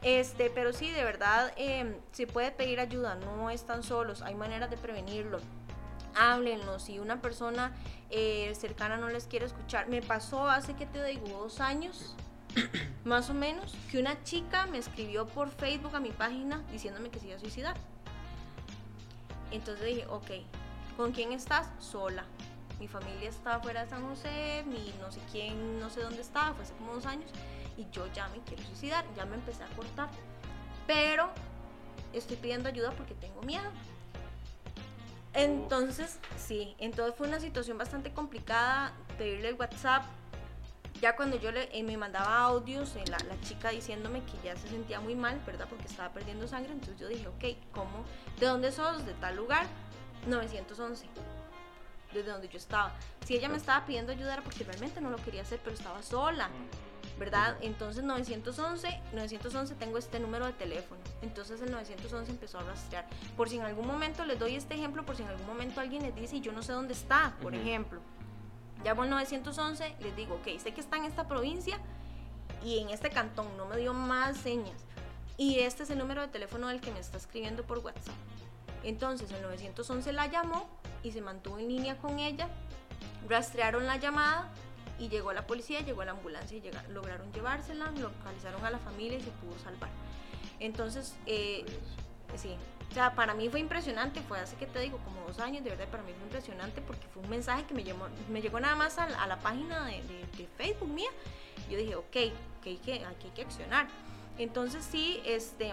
[0.02, 4.68] Este, pero sí, de verdad, eh, se puede pedir ayuda, no están solos, hay maneras
[4.68, 5.40] de prevenirlo
[6.16, 6.78] háblenlo.
[6.78, 7.72] Si una persona
[8.10, 12.14] eh, cercana no les quiere escuchar, me pasó hace que te digo dos años,
[13.04, 17.20] más o menos, que una chica me escribió por Facebook a mi página diciéndome que
[17.20, 17.76] se iba a suicidar.
[19.50, 20.30] Entonces dije, ok,
[20.96, 21.70] ¿con quién estás?
[21.78, 22.24] Sola.
[22.80, 26.54] Mi familia estaba fuera de San José, mi no sé quién, no sé dónde estaba,
[26.54, 27.30] fue hace como dos años,
[27.76, 30.08] y yo ya me quiero suicidar, ya me empecé a cortar.
[30.86, 31.30] Pero
[32.12, 33.70] estoy pidiendo ayuda porque tengo miedo.
[35.34, 40.04] Entonces, sí, entonces fue una situación bastante complicada pedirle el WhatsApp.
[41.00, 44.68] Ya cuando yo le, eh, me mandaba audios, eh, la, chica diciéndome que ya se
[44.68, 45.66] sentía muy mal, ¿verdad?
[45.68, 46.72] Porque estaba perdiendo sangre.
[46.72, 48.04] Entonces yo dije, ok, ¿cómo?
[48.38, 49.04] ¿De dónde sos?
[49.04, 49.66] De tal lugar.
[50.28, 51.06] 911.
[52.12, 52.92] Desde donde yo estaba.
[53.26, 56.00] Si ella me estaba pidiendo ayuda era porque realmente no lo quería hacer, pero estaba
[56.00, 56.48] sola.
[57.18, 57.56] ¿Verdad?
[57.60, 61.00] Entonces 911, 911 tengo este número de teléfono.
[61.22, 63.06] Entonces el 911 empezó a rastrear.
[63.36, 66.02] Por si en algún momento les doy este ejemplo, por si en algún momento alguien
[66.02, 68.00] les dice y yo no sé dónde está, por ejemplo.
[68.84, 71.78] Llamo al 911, les digo, ok, sé que está en esta provincia
[72.62, 74.84] y en este cantón, no me dio más señas.
[75.36, 78.14] Y este es el número de teléfono del que me está escribiendo por WhatsApp.
[78.84, 80.68] Entonces el 911 la llamó
[81.02, 82.48] y se mantuvo en línea con ella.
[83.28, 84.52] Rastrearon la llamada,
[84.98, 89.22] y llegó la policía, llegó la ambulancia y lograron llevársela, localizaron a la familia y
[89.22, 89.90] se pudo salvar.
[90.60, 91.64] Entonces, eh,
[92.36, 92.56] sí,
[92.90, 95.70] o sea, para mí fue impresionante, fue hace que te digo, como dos años, de
[95.70, 98.76] verdad para mí fue impresionante porque fue un mensaje que me, llamó, me llegó nada
[98.76, 100.02] más a, la página de,
[100.56, 101.10] Facebook mía.
[101.70, 103.88] Yo dije, ok, hay que, aquí hay que accionar.
[104.38, 105.72] Entonces sí, este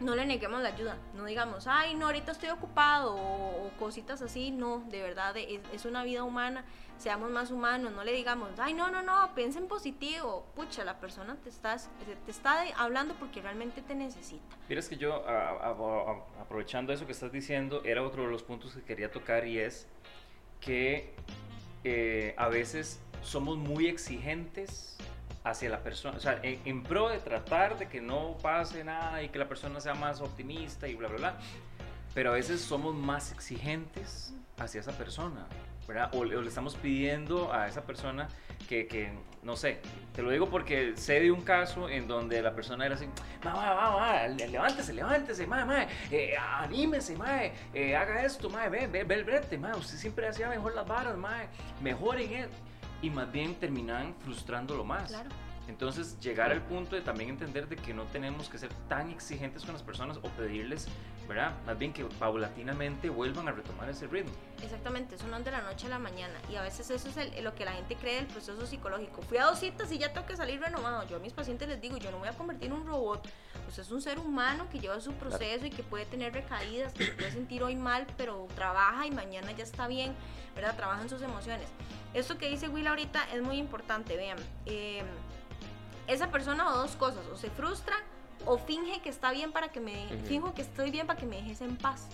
[0.00, 4.50] no le neguemos la ayuda, no digamos, ay, no, ahorita estoy ocupado o, cositas así,
[4.50, 6.64] no, de verdad es, una vida humana,
[6.98, 10.98] seamos más humanos, no le digamos, ay, no, no, no, piensa en positivo, pucha, la
[11.00, 11.88] persona te, estás,
[12.24, 14.56] te está hablando porque realmente te necesita.
[14.68, 15.24] Mira, que yo,
[16.40, 19.86] aprovechando eso que estás diciendo, era otro de los puntos que quería tocar y es
[20.60, 21.14] que
[21.84, 24.98] eh, a veces somos muy exigentes
[25.44, 29.30] hacia la persona, o sea, en, pro de tratar de que no pase nada y
[29.30, 31.34] que la persona sea más optimista y bla, bla, bla,
[32.14, 35.46] pero a veces somos más exigentes hacia esa persona,
[35.88, 36.10] ¿verdad?
[36.12, 38.28] O, le estamos pidiendo a esa persona
[38.68, 39.12] que, que,
[39.42, 39.80] no sé,
[40.14, 43.06] te lo digo porque sé de un caso en donde la persona era así,
[43.42, 48.86] ma, ma, ma, levántese, levántese, ma, ma, eh, anímese, ma, eh, haga esto, ma, ve,
[48.88, 51.44] ve, ve el brete, ma, usted siempre hacía mejor las varas, ma,
[51.80, 52.50] mejoren él
[53.02, 55.08] y más bien terminan frustrándolo más.
[55.08, 55.30] Claro.
[55.68, 59.64] Entonces, llegar al punto de también entender de que no tenemos que ser tan exigentes
[59.64, 60.88] con las personas o pedirles,
[61.30, 61.52] ¿verdad?
[61.64, 64.32] Más bien que paulatinamente vuelvan a retomar ese ritmo.
[64.64, 66.34] Exactamente, eso no es de la noche a la mañana.
[66.50, 69.22] Y a veces eso es lo que la gente cree del proceso psicológico.
[69.22, 71.06] Fui a dos citas y ya tengo que salir renovado.
[71.06, 73.28] Yo a mis pacientes les digo, yo no voy a convertir en un robot.
[73.68, 77.06] Usted es un ser humano que lleva su proceso y que puede tener recaídas, que
[77.06, 80.12] se puede sentir hoy mal, pero trabaja y mañana ya está bien,
[80.56, 80.74] ¿verdad?
[80.74, 81.68] Trabaja en sus emociones.
[82.12, 84.38] Esto que dice Will ahorita es muy importante, vean.
[84.66, 85.04] Eh,
[86.08, 87.94] esa persona o dos cosas, o se frustra
[88.46, 91.36] o finge que está bien para que me, finjo que estoy bien para que me
[91.36, 92.08] dejes en paz.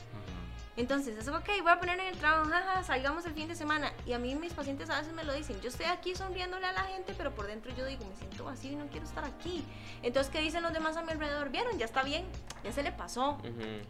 [0.76, 3.92] Entonces, es ok, voy a poner en el trabajo, jaja, salgamos el fin de semana.
[4.04, 6.72] Y a mí mis pacientes a veces me lo dicen, yo estoy aquí sonriéndole a
[6.72, 9.64] la gente, pero por dentro yo digo, me siento vacío y no quiero estar aquí.
[10.02, 11.48] Entonces, ¿qué dicen los demás a mi alrededor?
[11.48, 12.26] Vieron, ya está bien,
[12.62, 13.38] ya se le pasó.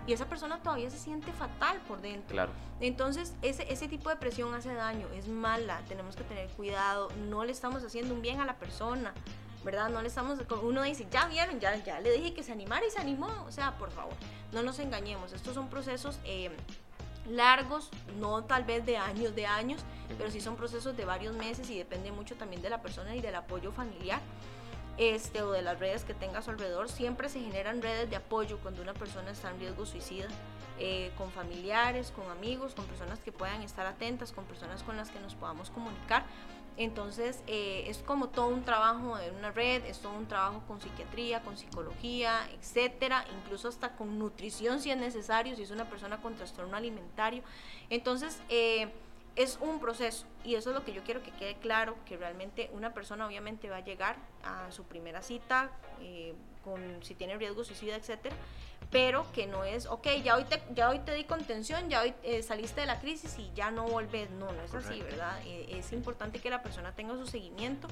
[0.06, 2.32] Y esa persona todavía se siente fatal por dentro.
[2.32, 2.52] Claro.
[2.78, 7.44] Entonces, ese, ese tipo de presión hace daño, es mala, tenemos que tener cuidado, no
[7.44, 9.12] le estamos haciendo un bien a la persona.
[9.66, 9.90] ¿Verdad?
[9.90, 12.90] No le estamos, uno dice, ya vieron, ya, ya le dije que se animara y
[12.90, 14.14] se animó, o sea, por favor,
[14.52, 16.50] no nos engañemos, estos son procesos eh,
[17.28, 17.90] largos,
[18.20, 19.82] no tal vez de años, de años,
[20.16, 23.20] pero sí son procesos de varios meses y depende mucho también de la persona y
[23.20, 24.20] del apoyo familiar.
[24.98, 28.16] Este, o de las redes que tenga a su alrededor, siempre se generan redes de
[28.16, 30.26] apoyo cuando una persona está en riesgo suicida,
[30.78, 35.10] eh, con familiares, con amigos, con personas que puedan estar atentas, con personas con las
[35.10, 36.24] que nos podamos comunicar
[36.76, 40.80] entonces eh, es como todo un trabajo en una red, es todo un trabajo con
[40.80, 46.20] psiquiatría, con psicología, etcétera, incluso hasta con nutrición si es necesario, si es una persona
[46.20, 47.42] con trastorno alimentario.
[47.88, 48.88] Entonces eh,
[49.36, 52.70] es un proceso y eso es lo que yo quiero que quede claro, que realmente
[52.74, 55.70] una persona obviamente va a llegar a su primera cita
[56.00, 58.36] eh, con si tiene riesgo suicida, etcétera,
[58.90, 62.14] pero que no es, ok, ya hoy te, ya hoy te di contención, ya hoy
[62.22, 64.30] eh, saliste de la crisis y ya no volves.
[64.30, 65.38] No, no es así, ¿verdad?
[65.44, 67.88] Eh, es importante que la persona tenga su seguimiento,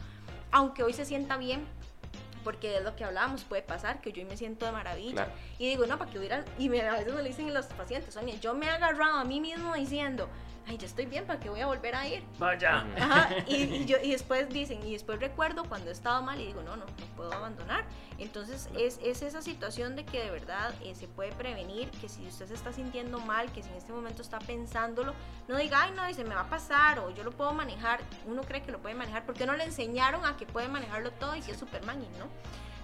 [0.50, 1.66] aunque hoy se sienta bien,
[2.44, 5.28] porque es lo que hablábamos, puede pasar que yo hoy me siento de maravilla
[5.58, 8.14] y digo, no, para que hubiera, y me, a veces me lo dicen los pacientes,
[8.14, 10.28] Sonia, yo me he agarrado a mí mismo diciendo,
[10.66, 12.22] ay, ya estoy bien, ¿para qué voy a volver a ir?
[12.38, 12.84] Vaya.
[12.98, 16.62] Ajá, y, yo, y después dicen, y después recuerdo cuando he estado mal y digo,
[16.62, 17.84] no, no, no puedo abandonar.
[18.18, 22.26] Entonces es, es esa situación de que de verdad eh, se puede prevenir, que si
[22.26, 25.14] usted se está sintiendo mal, que si en este momento está pensándolo,
[25.48, 28.00] no diga, ay, no, y se me va a pasar, o yo lo puedo manejar,
[28.26, 31.34] uno cree que lo puede manejar, porque no le enseñaron a que puede manejarlo todo
[31.36, 32.28] y que es Superman y no.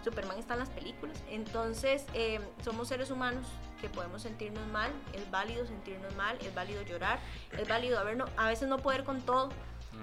[0.05, 1.23] Superman está en las películas.
[1.31, 3.47] Entonces, eh, somos seres humanos
[3.81, 7.19] que podemos sentirnos mal, es válido sentirnos mal, es válido llorar,
[7.57, 9.51] es válido a, ver, no, a veces no poder con todo,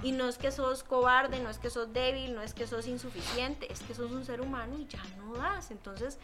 [0.03, 2.87] y no es que sos cobarde, no es que sos débil, no es que sos
[2.87, 5.71] insuficiente, es que sos un ser humano y ya no das.
[5.71, 6.19] Entonces,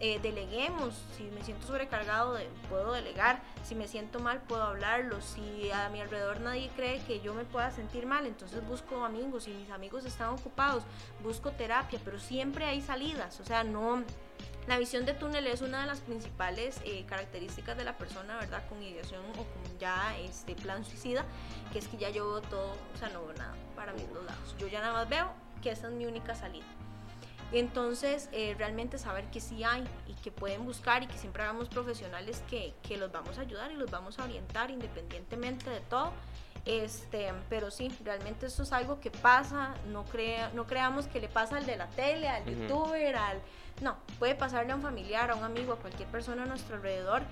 [0.00, 0.94] eh, deleguemos.
[1.16, 2.38] Si me siento sobrecargado,
[2.68, 3.42] puedo delegar.
[3.62, 5.20] Si me siento mal, puedo hablarlo.
[5.20, 9.44] Si a mi alrededor nadie cree que yo me pueda sentir mal, entonces busco amigos.
[9.44, 10.82] Si mis amigos están ocupados,
[11.22, 13.40] busco terapia, pero siempre hay salidas.
[13.40, 14.02] O sea, no
[14.66, 18.66] la visión de túnel es una de las principales eh, características de la persona, ¿verdad?
[18.68, 21.24] Con ideación o con ya este plan suicida,
[21.72, 24.24] que es que ya yo veo todo, o sea, no veo nada para mis dos
[24.24, 24.54] lados.
[24.58, 25.30] Yo ya nada más veo
[25.62, 26.64] que esa es mi única salida.
[27.52, 31.68] Entonces, eh, realmente saber que sí hay y que pueden buscar y que siempre hagamos
[31.68, 36.12] profesionales que, que los vamos a ayudar y los vamos a orientar independientemente de todo.
[36.64, 41.28] Este, pero sí, realmente esto es algo que pasa, no, crea, no creamos que le
[41.28, 43.42] pasa al de la tele, al youtuber, al
[43.80, 47.22] no, puede pasarle a un familiar, a un amigo, a cualquier persona a nuestro alrededor.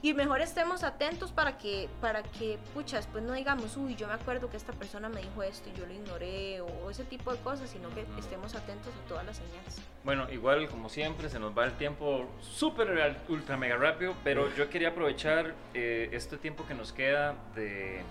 [0.00, 4.14] Y mejor estemos atentos para que, para que, pucha, después no digamos, uy, yo me
[4.14, 7.38] acuerdo que esta persona me dijo esto y yo lo ignoré o ese tipo de
[7.38, 9.80] cosas, sino que estemos atentos a todas las señales.
[10.02, 14.68] Bueno, igual como siempre, se nos va el tiempo súper, ultra, mega rápido, pero yo
[14.68, 18.02] quería aprovechar eh, este tiempo que nos queda de,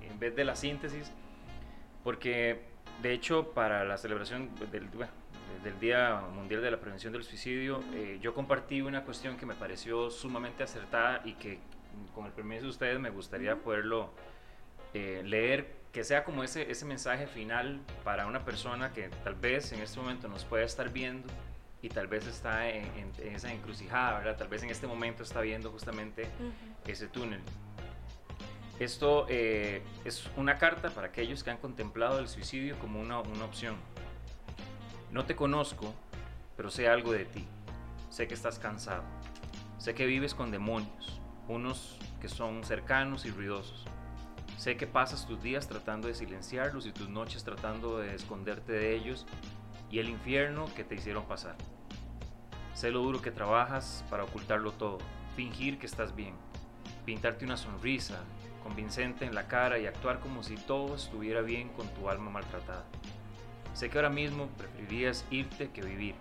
[0.00, 1.12] en vez de la síntesis,
[2.02, 2.62] porque
[3.02, 5.12] de hecho para la celebración del, bueno,
[5.62, 9.54] del Día Mundial de la Prevención del Suicidio, eh, yo compartí una cuestión que me
[9.54, 11.58] pareció sumamente acertada y que
[12.14, 14.10] con el permiso de ustedes me gustaría poderlo
[14.94, 19.72] eh, leer, que sea como ese, ese mensaje final para una persona que tal vez
[19.72, 21.28] en este momento nos pueda estar viendo
[21.82, 22.86] y tal vez está en,
[23.22, 24.36] esa encrucijada, ¿verdad?
[24.36, 26.26] Tal vez en este momento está viendo justamente
[26.86, 27.40] ese túnel.
[28.78, 33.44] Esto eh, es una carta para aquellos que han contemplado el suicidio como una, una
[33.44, 33.76] opción
[35.16, 35.94] no te conozco,
[36.58, 37.46] pero sé algo de ti.
[38.10, 39.02] Sé que estás cansado.
[39.78, 43.86] Sé que vives con demonios, unos que son cercanos y ruidosos.
[44.58, 48.94] Sé que pasas tus días tratando de silenciarlos y tus noches tratando de esconderte de
[48.94, 49.24] ellos
[49.90, 51.56] y el infierno que te hicieron pasar.
[52.74, 54.98] Sé lo duro que trabajas para ocultarlo todo,
[55.34, 56.34] fingir que estás bien,
[57.06, 58.22] pintarte una sonrisa
[58.62, 62.84] convincente en la cara y actuar como si todo estuviera bien con tu alma maltratada.
[63.76, 66.14] Sé que ahora mismo preferirías irte que vivir.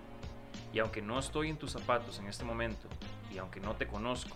[0.73, 2.89] Y aunque no estoy en tus zapatos en este momento,
[3.33, 4.35] y aunque no te conozco,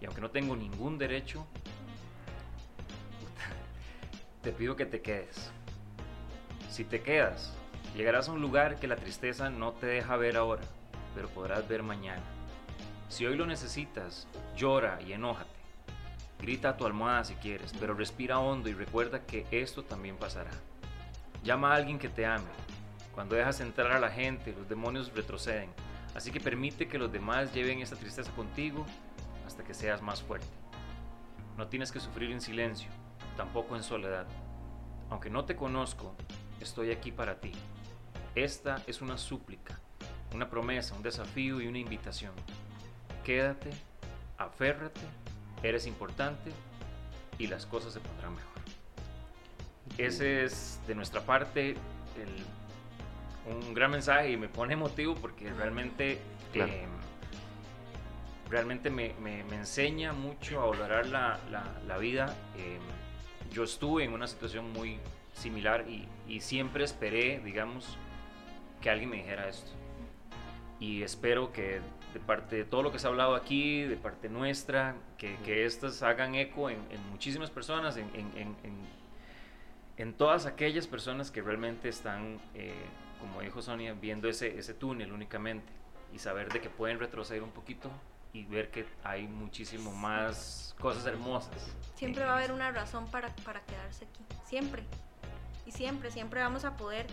[0.00, 1.46] y aunque no tengo ningún derecho,
[4.42, 5.50] te pido que te quedes.
[6.70, 7.54] Si te quedas,
[7.94, 10.62] llegarás a un lugar que la tristeza no te deja ver ahora,
[11.14, 12.24] pero podrás ver mañana.
[13.10, 14.26] Si hoy lo necesitas,
[14.56, 15.50] llora y enójate.
[16.40, 20.52] Grita a tu almohada si quieres, pero respira hondo y recuerda que esto también pasará.
[21.42, 22.44] Llama a alguien que te ame.
[23.14, 25.70] Cuando dejas entrar a la gente, los demonios retroceden.
[26.14, 28.86] Así que permite que los demás lleven esa tristeza contigo
[29.46, 30.46] hasta que seas más fuerte.
[31.56, 32.88] No tienes que sufrir en silencio,
[33.36, 34.26] tampoco en soledad.
[35.10, 36.14] Aunque no te conozco,
[36.60, 37.52] estoy aquí para ti.
[38.34, 39.78] Esta es una súplica,
[40.34, 42.32] una promesa, un desafío y una invitación.
[43.24, 43.70] Quédate,
[44.36, 45.00] aférrate,
[45.62, 46.52] eres importante
[47.38, 48.57] y las cosas se pondrán mejor.
[49.96, 52.44] Ese es de nuestra parte el-
[53.52, 56.18] un gran mensaje y me pone emotivo porque realmente,
[56.52, 56.70] Claro.
[56.72, 56.86] eh,
[58.50, 62.34] realmente me, me- me enseña mucho a valorar la, la- la vida.
[62.56, 62.78] Eh,
[63.52, 64.98] yo estuve en una situación muy
[65.32, 67.96] similar y, y siempre esperé, digamos,
[68.80, 69.70] que alguien me dijera esto.
[70.80, 71.80] Y espero que
[72.14, 75.64] de parte de todo lo que se ha hablado aquí, de parte nuestra, que, que
[75.64, 78.88] estas hagan eco en, en muchísimas personas, en, en- en-
[79.98, 82.74] en- todas aquellas personas que realmente están, eh,
[83.20, 85.70] como dijo Sonia, viendo ese, ese túnel únicamente
[86.14, 87.90] y saber de que pueden retroceder un poquito
[88.32, 91.70] y ver que hay muchísimo más cosas hermosas.
[91.96, 94.24] Siempre va a haber una razón para, para quedarse aquí.
[94.46, 94.82] Siempre.
[95.66, 97.06] Y siempre, siempre vamos a poder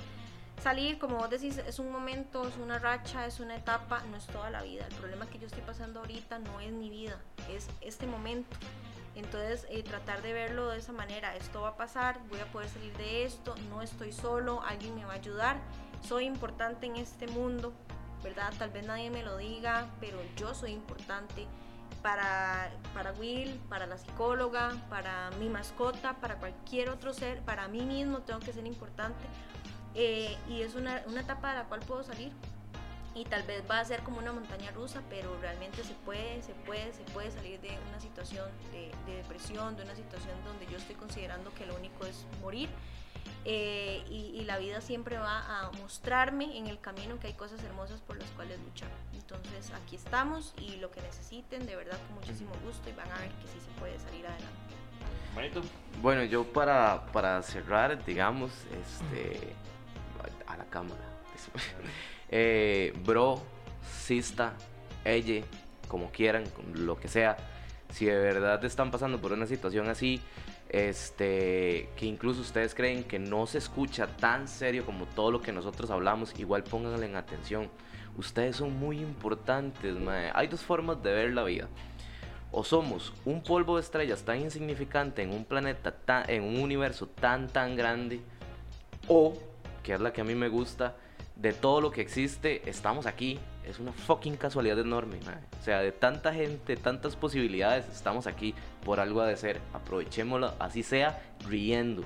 [0.61, 4.25] salir, como vos decís, es un momento, es una racha, es una etapa, no es
[4.27, 4.85] toda la vida.
[4.87, 7.19] El problema que yo estoy pasando ahorita no es mi vida,
[7.49, 8.55] es este momento.
[9.15, 12.69] Entonces, eh, tratar de verlo de esa manera, esto va a pasar, voy a poder
[12.69, 15.57] salir de esto, no estoy solo, alguien me va a ayudar,
[16.01, 17.73] soy importante en este mundo,
[18.23, 18.53] ¿verdad?
[18.59, 21.47] Tal vez nadie me lo diga, pero yo soy importante
[22.01, 27.81] para, para Will, para la psicóloga, para mi mascota, para cualquier otro ser, para mí
[27.81, 29.25] mismo tengo que ser importante.
[29.95, 32.31] Eh, y es una, una etapa de la cual puedo salir.
[33.15, 36.53] Y tal vez va a ser como una montaña rusa, pero realmente se puede, se
[36.53, 40.77] puede, se puede salir de una situación de, de depresión, de una situación donde yo
[40.77, 42.69] estoy considerando que lo único es morir.
[43.45, 47.63] Eh, y, y la vida siempre va a mostrarme en el camino que hay cosas
[47.63, 48.89] hermosas por las cuales luchar.
[49.13, 53.19] Entonces aquí estamos y lo que necesiten, de verdad con muchísimo gusto y van a
[53.19, 54.75] ver que sí se puede salir adelante.
[56.01, 58.51] Bueno, yo para, para cerrar, digamos,
[58.81, 59.53] este,
[60.47, 61.03] a la cámara.
[62.29, 63.41] Eh, bro,
[64.03, 64.53] sista,
[65.03, 65.43] ella,
[65.87, 67.37] como quieran, lo que sea,
[67.89, 70.21] si de verdad están pasando por una situación así,
[70.69, 75.51] este, que incluso ustedes creen que no se escucha tan serio como todo lo que
[75.51, 77.69] nosotros hablamos, igual pónganle en atención.
[78.17, 79.95] Ustedes son muy importantes.
[80.33, 81.67] Hay dos formas de ver la vida.
[82.51, 87.07] O somos un polvo de estrellas tan insignificante en un planeta, tan, en un universo
[87.07, 88.21] tan, tan grande.
[89.07, 89.33] O,
[89.83, 90.95] que es la que a mí me gusta,
[91.35, 93.39] de todo lo que existe, estamos aquí.
[93.65, 95.17] Es una fucking casualidad enorme.
[95.25, 95.39] mae.
[95.59, 99.59] O sea, de tanta gente, tantas posibilidades, estamos aquí por algo ha de ser.
[99.73, 102.03] Aprovechémoslo, así sea, riendo.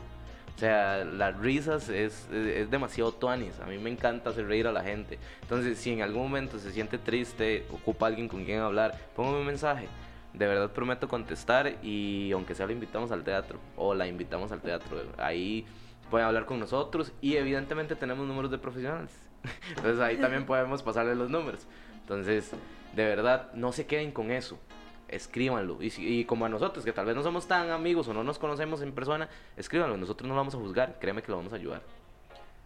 [0.56, 3.60] O sea, las risas es, es, es demasiado tuanis.
[3.62, 5.20] A mí me encanta hacer reír a la gente.
[5.42, 9.46] Entonces, si en algún momento se siente triste, ocupa alguien con quien hablar, póngame un
[9.46, 9.88] mensaje.
[10.34, 14.62] De verdad prometo contestar y aunque sea lo invitamos al teatro o la invitamos al
[14.62, 15.66] teatro, ahí
[16.10, 19.12] pueden hablar con nosotros y evidentemente tenemos números de profesionales.
[19.70, 21.68] Entonces ahí también podemos pasarle los números.
[22.02, 22.52] Entonces,
[22.96, 24.60] de verdad, no se queden con eso.
[25.08, 25.82] Escríbanlo.
[25.82, 28.24] Y, si- y como a nosotros, que tal vez no somos tan amigos o no
[28.24, 29.98] nos conocemos en persona, escríbanlo.
[29.98, 30.98] Nosotros no lo vamos a juzgar.
[31.00, 31.82] Créeme que lo vamos a ayudar.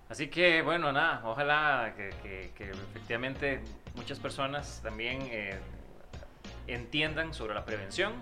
[0.10, 3.62] Así que bueno, nada, ojalá que, que- que efectivamente
[3.96, 5.58] muchas personas también eh,
[6.68, 8.14] entiendan sobre la prevención.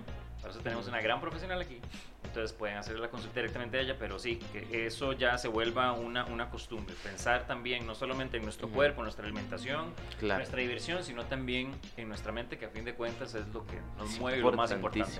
[0.41, 1.79] Por eso tenemos una gran profesional aquí.
[2.31, 5.91] Entonces pueden hacer la consulta directamente a ella, pero sí, que eso ya se vuelva
[5.91, 6.95] una, una costumbre.
[7.03, 8.75] Pensar también no solamente en nuestro Ujú.
[8.77, 10.37] cuerpo, nuestra alimentación, Claro.
[10.39, 13.77] nuestra diversión, sino también en nuestra mente, que a fin de cuentas es lo que
[13.97, 15.11] nos mueve y lo más importante.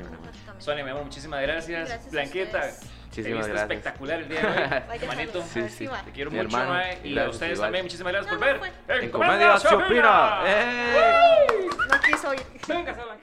[0.59, 1.89] Sonia, mi amor, muchísimas gracias.
[1.89, 2.67] Gracias Blanqueta, te
[3.07, 3.61] Muchísimas viste gracias.
[3.71, 5.41] espectacular el día de hoy.
[5.51, 5.89] Sí, sí.
[6.05, 7.67] te quiero Mi mucho, hermano, mae, y a ustedes igual.
[7.67, 8.73] también, muchísimas gracias No, por ver.
[8.87, 8.93] no.
[8.95, 10.43] En Comedia se opina.
[10.45, 11.67] ¡Eh!
[11.89, 12.41] No quiso ir.
[12.69, 13.17] Venga, Sala.